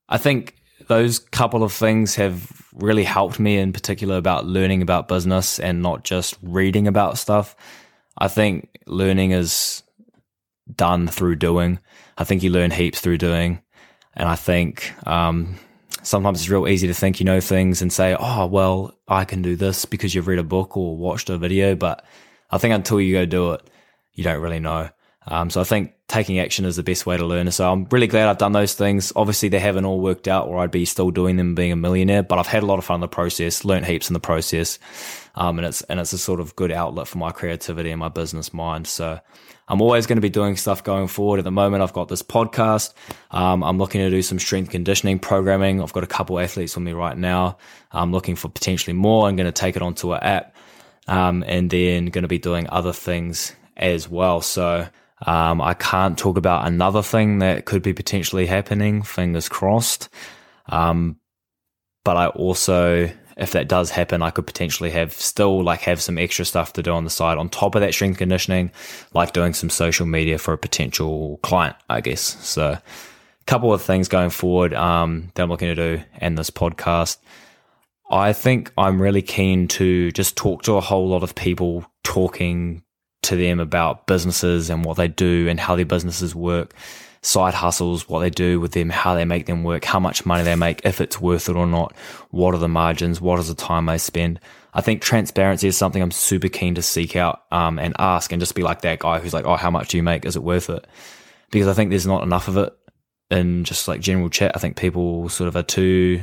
I 0.08 0.18
think 0.18 0.54
those 0.86 1.18
couple 1.18 1.64
of 1.64 1.72
things 1.72 2.14
have 2.14 2.59
really 2.74 3.04
helped 3.04 3.38
me 3.38 3.58
in 3.58 3.72
particular 3.72 4.16
about 4.16 4.46
learning 4.46 4.82
about 4.82 5.08
business 5.08 5.58
and 5.58 5.82
not 5.82 6.04
just 6.04 6.36
reading 6.42 6.86
about 6.86 7.18
stuff. 7.18 7.56
I 8.18 8.28
think 8.28 8.68
learning 8.86 9.32
is 9.32 9.82
done 10.74 11.08
through 11.08 11.36
doing. 11.36 11.78
I 12.18 12.24
think 12.24 12.42
you 12.42 12.50
learn 12.50 12.70
heaps 12.70 13.00
through 13.00 13.18
doing. 13.18 13.62
And 14.14 14.28
I 14.28 14.36
think 14.36 14.92
um, 15.06 15.58
sometimes 16.02 16.40
it's 16.40 16.50
real 16.50 16.68
easy 16.68 16.86
to 16.86 16.94
think 16.94 17.20
you 17.20 17.26
know 17.26 17.40
things 17.40 17.82
and 17.82 17.92
say, 17.92 18.16
oh, 18.18 18.46
well, 18.46 18.94
I 19.08 19.24
can 19.24 19.42
do 19.42 19.56
this 19.56 19.84
because 19.84 20.14
you've 20.14 20.26
read 20.26 20.38
a 20.38 20.44
book 20.44 20.76
or 20.76 20.96
watched 20.96 21.30
a 21.30 21.38
video. 21.38 21.74
But 21.74 22.04
I 22.50 22.58
think 22.58 22.74
until 22.74 23.00
you 23.00 23.14
go 23.14 23.26
do 23.26 23.52
it, 23.52 23.62
you 24.12 24.24
don't 24.24 24.40
really 24.40 24.60
know. 24.60 24.90
Um, 25.30 25.48
so 25.48 25.60
I 25.60 25.64
think 25.64 25.94
taking 26.08 26.40
action 26.40 26.64
is 26.64 26.74
the 26.74 26.82
best 26.82 27.06
way 27.06 27.16
to 27.16 27.24
learn. 27.24 27.50
So 27.52 27.70
I'm 27.70 27.86
really 27.90 28.08
glad 28.08 28.28
I've 28.28 28.38
done 28.38 28.50
those 28.50 28.74
things. 28.74 29.12
Obviously, 29.14 29.48
they 29.48 29.60
haven't 29.60 29.84
all 29.84 30.00
worked 30.00 30.26
out, 30.26 30.48
or 30.48 30.58
I'd 30.58 30.72
be 30.72 30.84
still 30.84 31.10
doing 31.12 31.36
them 31.36 31.54
being 31.54 31.70
a 31.70 31.76
millionaire. 31.76 32.24
But 32.24 32.40
I've 32.40 32.48
had 32.48 32.64
a 32.64 32.66
lot 32.66 32.78
of 32.80 32.84
fun 32.84 32.96
in 32.96 33.00
the 33.00 33.08
process, 33.08 33.64
learned 33.64 33.86
heaps 33.86 34.10
in 34.10 34.14
the 34.14 34.20
process, 34.20 34.80
um, 35.36 35.58
and 35.58 35.66
it's 35.66 35.82
and 35.82 36.00
it's 36.00 36.12
a 36.12 36.18
sort 36.18 36.40
of 36.40 36.56
good 36.56 36.72
outlet 36.72 37.06
for 37.06 37.18
my 37.18 37.30
creativity 37.30 37.90
and 37.90 38.00
my 38.00 38.08
business 38.08 38.52
mind. 38.52 38.88
So 38.88 39.20
I'm 39.68 39.80
always 39.80 40.06
going 40.06 40.16
to 40.16 40.22
be 40.22 40.30
doing 40.30 40.56
stuff 40.56 40.82
going 40.82 41.06
forward. 41.06 41.38
At 41.38 41.44
the 41.44 41.52
moment, 41.52 41.84
I've 41.84 41.92
got 41.92 42.08
this 42.08 42.24
podcast. 42.24 42.92
Um, 43.30 43.62
I'm 43.62 43.78
looking 43.78 44.00
to 44.00 44.10
do 44.10 44.22
some 44.22 44.40
strength 44.40 44.70
conditioning 44.70 45.20
programming. 45.20 45.80
I've 45.80 45.92
got 45.92 46.02
a 46.02 46.08
couple 46.08 46.40
athletes 46.40 46.74
with 46.74 46.84
me 46.84 46.92
right 46.92 47.16
now. 47.16 47.56
I'm 47.92 48.10
looking 48.10 48.34
for 48.34 48.48
potentially 48.48 48.94
more. 48.94 49.28
I'm 49.28 49.36
going 49.36 49.46
to 49.46 49.52
take 49.52 49.76
it 49.76 49.82
onto 49.82 50.12
an 50.12 50.24
app, 50.24 50.56
um, 51.06 51.44
and 51.46 51.70
then 51.70 52.06
going 52.06 52.22
to 52.22 52.28
be 52.28 52.38
doing 52.38 52.68
other 52.68 52.92
things 52.92 53.54
as 53.76 54.08
well. 54.08 54.40
So 54.40 54.88
um, 55.26 55.60
I 55.60 55.74
can't 55.74 56.18
talk 56.18 56.36
about 56.38 56.66
another 56.66 57.02
thing 57.02 57.40
that 57.40 57.66
could 57.66 57.82
be 57.82 57.92
potentially 57.92 58.46
happening, 58.46 59.02
fingers 59.02 59.48
crossed. 59.48 60.08
Um, 60.66 61.16
but 62.04 62.16
I 62.16 62.28
also, 62.28 63.10
if 63.36 63.52
that 63.52 63.68
does 63.68 63.90
happen, 63.90 64.22
I 64.22 64.30
could 64.30 64.46
potentially 64.46 64.90
have 64.90 65.12
still 65.12 65.62
like 65.62 65.80
have 65.82 66.00
some 66.00 66.16
extra 66.16 66.44
stuff 66.44 66.72
to 66.74 66.82
do 66.82 66.92
on 66.92 67.04
the 67.04 67.10
side 67.10 67.36
on 67.36 67.50
top 67.50 67.74
of 67.74 67.82
that 67.82 67.92
strength 67.92 68.18
conditioning, 68.18 68.70
like 69.12 69.32
doing 69.32 69.52
some 69.52 69.68
social 69.68 70.06
media 70.06 70.38
for 70.38 70.54
a 70.54 70.58
potential 70.58 71.38
client, 71.42 71.76
I 71.90 72.00
guess. 72.00 72.20
So, 72.20 72.70
a 72.70 72.82
couple 73.46 73.74
of 73.74 73.82
things 73.82 74.08
going 74.08 74.30
forward 74.30 74.72
um, 74.72 75.30
that 75.34 75.42
I'm 75.42 75.50
looking 75.50 75.68
to 75.68 75.74
do, 75.74 76.02
and 76.18 76.38
this 76.38 76.50
podcast. 76.50 77.18
I 78.10 78.32
think 78.32 78.72
I'm 78.76 79.00
really 79.00 79.22
keen 79.22 79.68
to 79.68 80.10
just 80.10 80.36
talk 80.36 80.62
to 80.62 80.74
a 80.74 80.80
whole 80.80 81.08
lot 81.08 81.22
of 81.22 81.36
people 81.36 81.84
talking 82.02 82.82
to 83.22 83.36
them 83.36 83.60
about 83.60 84.06
businesses 84.06 84.70
and 84.70 84.84
what 84.84 84.96
they 84.96 85.08
do 85.08 85.48
and 85.48 85.60
how 85.60 85.76
their 85.76 85.84
businesses 85.84 86.34
work, 86.34 86.74
side 87.22 87.54
hustles, 87.54 88.08
what 88.08 88.20
they 88.20 88.30
do 88.30 88.60
with 88.60 88.72
them, 88.72 88.88
how 88.88 89.14
they 89.14 89.24
make 89.24 89.46
them 89.46 89.62
work, 89.62 89.84
how 89.84 90.00
much 90.00 90.24
money 90.24 90.42
they 90.42 90.56
make, 90.56 90.80
if 90.84 91.00
it's 91.00 91.20
worth 91.20 91.48
it 91.48 91.56
or 91.56 91.66
not, 91.66 91.94
what 92.30 92.54
are 92.54 92.58
the 92.58 92.68
margins, 92.68 93.20
what 93.20 93.38
is 93.38 93.48
the 93.48 93.54
time 93.54 93.86
they 93.86 93.98
spend. 93.98 94.40
I 94.72 94.80
think 94.80 95.02
transparency 95.02 95.68
is 95.68 95.76
something 95.76 96.00
I'm 96.00 96.12
super 96.12 96.48
keen 96.48 96.76
to 96.76 96.82
seek 96.82 97.16
out 97.16 97.42
um, 97.50 97.78
and 97.78 97.94
ask 97.98 98.32
and 98.32 98.40
just 98.40 98.54
be 98.54 98.62
like 98.62 98.82
that 98.82 99.00
guy 99.00 99.18
who's 99.18 99.34
like, 99.34 99.44
oh, 99.44 99.56
how 99.56 99.70
much 99.70 99.88
do 99.88 99.96
you 99.96 100.02
make? 100.02 100.24
Is 100.24 100.36
it 100.36 100.42
worth 100.42 100.70
it? 100.70 100.86
Because 101.50 101.68
I 101.68 101.72
think 101.72 101.90
there's 101.90 102.06
not 102.06 102.22
enough 102.22 102.48
of 102.48 102.56
it 102.56 102.72
in 103.30 103.64
just 103.64 103.88
like 103.88 104.00
general 104.00 104.30
chat. 104.30 104.52
I 104.54 104.58
think 104.58 104.76
people 104.76 105.28
sort 105.28 105.48
of 105.48 105.56
are 105.56 105.62
too 105.62 106.22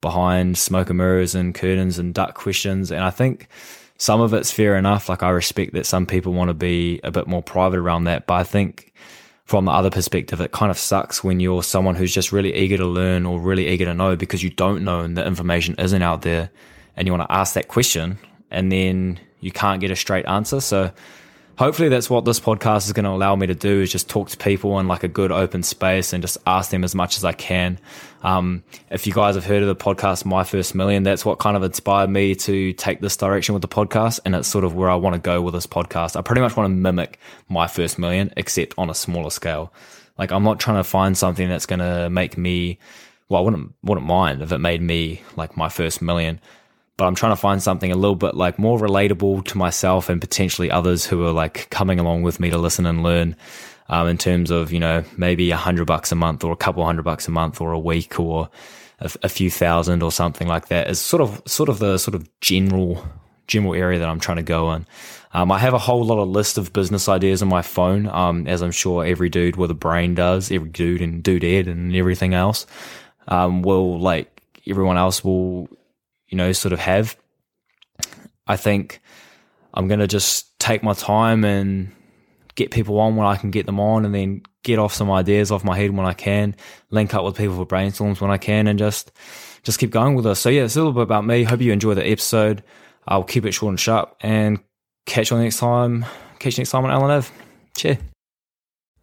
behind 0.00 0.58
smoke 0.58 0.90
and 0.90 0.98
mirrors 0.98 1.34
and 1.34 1.54
curtains 1.54 1.98
and 1.98 2.12
duck 2.12 2.34
questions. 2.34 2.90
And 2.90 3.02
I 3.02 3.10
think 3.10 3.48
some 3.98 4.20
of 4.20 4.34
it's 4.34 4.50
fair 4.50 4.76
enough. 4.76 5.08
Like 5.08 5.22
I 5.22 5.30
respect 5.30 5.72
that 5.74 5.86
some 5.86 6.06
people 6.06 6.32
want 6.32 6.48
to 6.48 6.54
be 6.54 7.00
a 7.02 7.10
bit 7.10 7.26
more 7.26 7.42
private 7.42 7.78
around 7.78 8.04
that, 8.04 8.26
but 8.26 8.34
I 8.34 8.44
think 8.44 8.92
from 9.44 9.64
the 9.64 9.70
other 9.70 9.90
perspective, 9.90 10.40
it 10.40 10.50
kind 10.50 10.70
of 10.70 10.78
sucks 10.78 11.22
when 11.22 11.38
you're 11.38 11.62
someone 11.62 11.94
who's 11.94 12.12
just 12.12 12.32
really 12.32 12.54
eager 12.54 12.76
to 12.76 12.86
learn 12.86 13.24
or 13.24 13.40
really 13.40 13.68
eager 13.68 13.84
to 13.84 13.94
know 13.94 14.16
because 14.16 14.42
you 14.42 14.50
don't 14.50 14.84
know 14.84 15.00
and 15.00 15.16
the 15.16 15.24
information 15.24 15.76
isn't 15.78 16.02
out 16.02 16.22
there 16.22 16.50
and 16.96 17.06
you 17.06 17.12
want 17.12 17.28
to 17.28 17.32
ask 17.32 17.54
that 17.54 17.68
question 17.68 18.18
and 18.50 18.72
then 18.72 19.20
you 19.40 19.52
can't 19.52 19.80
get 19.80 19.90
a 19.90 19.96
straight 19.96 20.26
answer. 20.26 20.60
So 20.60 20.90
hopefully 21.58 21.88
that's 21.88 22.10
what 22.10 22.24
this 22.24 22.38
podcast 22.38 22.86
is 22.86 22.92
going 22.92 23.04
to 23.04 23.10
allow 23.10 23.34
me 23.34 23.46
to 23.46 23.54
do 23.54 23.80
is 23.80 23.90
just 23.90 24.08
talk 24.08 24.28
to 24.30 24.36
people 24.36 24.78
in 24.78 24.88
like 24.88 25.02
a 25.02 25.08
good 25.08 25.32
open 25.32 25.62
space 25.62 26.12
and 26.12 26.22
just 26.22 26.38
ask 26.46 26.70
them 26.70 26.84
as 26.84 26.94
much 26.94 27.16
as 27.16 27.24
I 27.24 27.32
can. 27.32 27.78
Um, 28.22 28.62
if 28.90 29.06
you 29.06 29.12
guys 29.12 29.34
have 29.34 29.44
heard 29.44 29.62
of 29.62 29.68
the 29.68 29.76
podcast 29.76 30.24
My 30.24 30.44
First 30.44 30.74
Million, 30.74 31.02
that's 31.02 31.24
what 31.24 31.38
kind 31.38 31.56
of 31.56 31.62
inspired 31.62 32.10
me 32.10 32.34
to 32.34 32.72
take 32.74 33.00
this 33.00 33.16
direction 33.16 33.54
with 33.54 33.62
the 33.62 33.68
podcast. 33.68 34.20
And 34.24 34.34
it's 34.34 34.48
sort 34.48 34.64
of 34.64 34.74
where 34.74 34.90
I 34.90 34.96
want 34.96 35.14
to 35.14 35.20
go 35.20 35.40
with 35.40 35.54
this 35.54 35.66
podcast. 35.66 36.16
I 36.16 36.22
pretty 36.22 36.42
much 36.42 36.56
want 36.56 36.66
to 36.66 36.74
mimic 36.74 37.18
My 37.48 37.66
First 37.66 37.98
Million, 37.98 38.32
except 38.36 38.74
on 38.76 38.90
a 38.90 38.94
smaller 38.94 39.30
scale. 39.30 39.72
Like 40.18 40.32
I'm 40.32 40.44
not 40.44 40.60
trying 40.60 40.78
to 40.78 40.84
find 40.84 41.16
something 41.16 41.48
that's 41.48 41.66
going 41.66 41.80
to 41.80 42.10
make 42.10 42.36
me, 42.36 42.78
well, 43.28 43.40
I 43.40 43.44
wouldn't, 43.44 43.74
wouldn't 43.82 44.06
mind 44.06 44.42
if 44.42 44.52
it 44.52 44.58
made 44.58 44.82
me 44.82 45.22
like 45.36 45.56
my 45.56 45.68
first 45.68 46.02
million 46.02 46.40
but 46.96 47.06
I'm 47.06 47.14
trying 47.14 47.32
to 47.32 47.36
find 47.36 47.62
something 47.62 47.92
a 47.92 47.96
little 47.96 48.16
bit 48.16 48.34
like 48.34 48.58
more 48.58 48.78
relatable 48.78 49.44
to 49.46 49.58
myself 49.58 50.08
and 50.08 50.20
potentially 50.20 50.70
others 50.70 51.06
who 51.06 51.24
are 51.26 51.32
like 51.32 51.68
coming 51.70 52.00
along 52.00 52.22
with 52.22 52.40
me 52.40 52.50
to 52.50 52.58
listen 52.58 52.86
and 52.86 53.02
learn. 53.02 53.36
Um, 53.88 54.08
in 54.08 54.18
terms 54.18 54.50
of 54.50 54.72
you 54.72 54.80
know 54.80 55.04
maybe 55.16 55.52
a 55.52 55.56
hundred 55.56 55.84
bucks 55.84 56.10
a 56.10 56.16
month 56.16 56.42
or 56.42 56.50
a 56.50 56.56
couple 56.56 56.84
hundred 56.84 57.04
bucks 57.04 57.28
a 57.28 57.30
month 57.30 57.60
or 57.60 57.70
a 57.70 57.78
week 57.78 58.18
or 58.18 58.50
a, 58.98 59.10
a 59.22 59.28
few 59.28 59.48
thousand 59.48 60.02
or 60.02 60.10
something 60.10 60.48
like 60.48 60.68
that 60.68 60.88
is 60.88 61.00
sort 61.00 61.20
of 61.22 61.40
sort 61.46 61.68
of 61.68 61.78
the 61.78 61.98
sort 61.98 62.16
of 62.16 62.28
general 62.40 63.06
general 63.46 63.74
area 63.74 63.98
that 64.00 64.08
I'm 64.08 64.20
trying 64.20 64.38
to 64.38 64.42
go 64.42 64.72
in. 64.72 64.86
Um, 65.32 65.52
I 65.52 65.58
have 65.58 65.74
a 65.74 65.78
whole 65.78 66.04
lot 66.04 66.18
of 66.18 66.28
list 66.28 66.58
of 66.58 66.72
business 66.72 67.08
ideas 67.08 67.42
on 67.42 67.48
my 67.48 67.62
phone, 67.62 68.08
um, 68.08 68.46
as 68.46 68.62
I'm 68.62 68.72
sure 68.72 69.04
every 69.04 69.28
dude 69.28 69.56
with 69.56 69.70
a 69.70 69.74
brain 69.74 70.14
does, 70.14 70.50
every 70.50 70.70
dude 70.70 71.02
and 71.02 71.22
dude 71.22 71.44
ed 71.44 71.68
and 71.68 71.94
everything 71.94 72.34
else, 72.34 72.66
um, 73.28 73.62
will 73.62 74.00
like 74.00 74.42
everyone 74.66 74.96
else 74.96 75.22
will 75.22 75.68
you 76.28 76.36
know, 76.36 76.52
sort 76.52 76.72
of 76.72 76.80
have. 76.80 77.16
I 78.46 78.56
think 78.56 79.00
I'm 79.74 79.88
going 79.88 80.00
to 80.00 80.06
just 80.06 80.58
take 80.58 80.82
my 80.82 80.92
time 80.92 81.44
and 81.44 81.92
get 82.54 82.70
people 82.70 82.98
on 82.98 83.16
when 83.16 83.26
I 83.26 83.36
can 83.36 83.50
get 83.50 83.66
them 83.66 83.78
on 83.78 84.04
and 84.04 84.14
then 84.14 84.42
get 84.62 84.78
off 84.78 84.92
some 84.92 85.10
ideas 85.10 85.52
off 85.52 85.64
my 85.64 85.76
head 85.76 85.90
when 85.90 86.06
I 86.06 86.14
can, 86.14 86.56
link 86.90 87.14
up 87.14 87.24
with 87.24 87.36
people 87.36 87.56
for 87.56 87.66
brainstorms 87.66 88.20
when 88.20 88.30
I 88.30 88.38
can 88.38 88.66
and 88.66 88.78
just, 88.78 89.12
just 89.62 89.78
keep 89.78 89.90
going 89.90 90.14
with 90.14 90.24
this. 90.24 90.40
So 90.40 90.48
yeah, 90.48 90.64
it's 90.64 90.76
a 90.76 90.80
little 90.80 90.92
bit 90.92 91.02
about 91.02 91.24
me. 91.24 91.44
Hope 91.44 91.60
you 91.60 91.72
enjoy 91.72 91.94
the 91.94 92.06
episode. 92.06 92.62
I'll 93.06 93.24
keep 93.24 93.44
it 93.44 93.52
short 93.52 93.70
and 93.70 93.80
sharp 93.80 94.16
and 94.20 94.58
catch 95.04 95.30
you 95.30 95.38
next 95.38 95.58
time. 95.58 96.04
catch 96.38 96.56
you 96.56 96.62
next 96.62 96.70
time 96.70 96.84
on 96.84 97.00
LNF. 97.00 97.30
Cheers. 97.76 97.98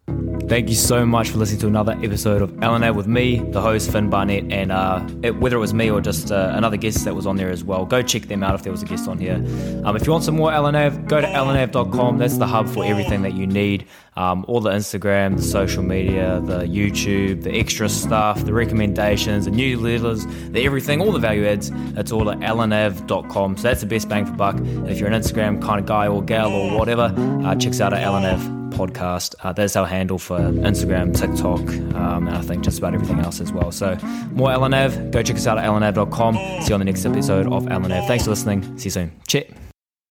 Thank 0.06 0.68
you 0.68 0.74
so 0.74 1.06
much 1.06 1.30
for 1.30 1.38
listening 1.38 1.60
to 1.60 1.68
another 1.68 1.98
episode 2.02 2.42
of 2.42 2.50
LNF 2.52 2.94
with 2.94 3.06
me, 3.06 3.38
the 3.38 3.62
host 3.62 3.90
Finn 3.90 4.10
Barnett, 4.10 4.52
and 4.52 4.70
uh, 4.70 5.04
it, 5.22 5.36
whether 5.36 5.56
it 5.56 5.60
was 5.60 5.72
me 5.72 5.90
or 5.90 6.02
just 6.02 6.30
uh, 6.30 6.52
another 6.54 6.76
guest 6.76 7.06
that 7.06 7.14
was 7.14 7.26
on 7.26 7.36
there 7.36 7.48
as 7.48 7.64
well, 7.64 7.86
go 7.86 8.02
check 8.02 8.24
them 8.24 8.42
out 8.42 8.54
if 8.54 8.62
there 8.62 8.70
was 8.70 8.82
a 8.82 8.84
guest 8.84 9.08
on 9.08 9.18
here. 9.18 9.36
Um, 9.84 9.96
if 9.96 10.04
you 10.04 10.12
want 10.12 10.22
some 10.22 10.36
more 10.36 10.50
LNF, 10.50 11.08
go 11.08 11.22
to 11.22 11.26
lnf.com. 11.26 12.18
That's 12.18 12.36
the 12.36 12.46
hub 12.46 12.68
for 12.68 12.84
everything 12.84 13.22
that 13.22 13.32
you 13.32 13.46
need. 13.46 13.86
Um, 14.16 14.44
all 14.46 14.60
the 14.60 14.70
Instagram, 14.70 15.36
the 15.36 15.42
social 15.42 15.82
media, 15.82 16.42
the 16.44 16.60
YouTube, 16.64 17.42
the 17.42 17.58
extra 17.58 17.88
stuff, 17.88 18.44
the 18.44 18.52
recommendations, 18.52 19.46
the 19.46 19.50
newsletters, 19.50 20.52
the 20.52 20.62
everything, 20.62 21.00
all 21.00 21.10
the 21.10 21.18
value 21.18 21.46
adds. 21.46 21.70
It's 21.96 22.12
all 22.12 22.30
at 22.30 22.38
lnf.com. 22.40 23.56
So 23.56 23.62
that's 23.62 23.80
the 23.80 23.86
best 23.86 24.10
bang 24.10 24.26
for 24.26 24.32
buck. 24.32 24.58
And 24.58 24.90
if 24.90 25.00
you're 25.00 25.08
an 25.08 25.20
Instagram 25.20 25.62
kind 25.62 25.80
of 25.80 25.86
guy 25.86 26.06
or 26.06 26.22
gal 26.22 26.52
or 26.52 26.78
whatever, 26.78 27.14
uh, 27.16 27.56
checks 27.56 27.80
out 27.80 27.94
at 27.94 28.06
lnf 28.06 28.63
podcast. 28.74 29.34
Uh, 29.42 29.52
that's 29.52 29.76
our 29.76 29.86
handle 29.86 30.18
for 30.18 30.38
Instagram, 30.38 31.16
TikTok, 31.16 31.60
um, 31.94 32.28
and 32.28 32.36
I 32.36 32.42
think 32.42 32.64
just 32.64 32.78
about 32.78 32.94
everything 32.94 33.20
else 33.20 33.40
as 33.40 33.52
well. 33.52 33.72
So 33.72 33.96
more 34.32 34.50
LNAV, 34.50 35.10
go 35.10 35.22
check 35.22 35.36
us 35.36 35.46
out 35.46 35.58
at 35.58 35.64
lnav.com. 35.64 36.34
See 36.62 36.68
you 36.68 36.74
on 36.74 36.80
the 36.80 36.84
next 36.84 37.04
episode 37.06 37.46
of 37.46 37.64
LNAV. 37.64 38.06
Thanks 38.06 38.24
for 38.24 38.30
listening. 38.30 38.78
See 38.78 38.86
you 38.86 38.90
soon. 38.90 39.12
Cheers. 39.26 39.63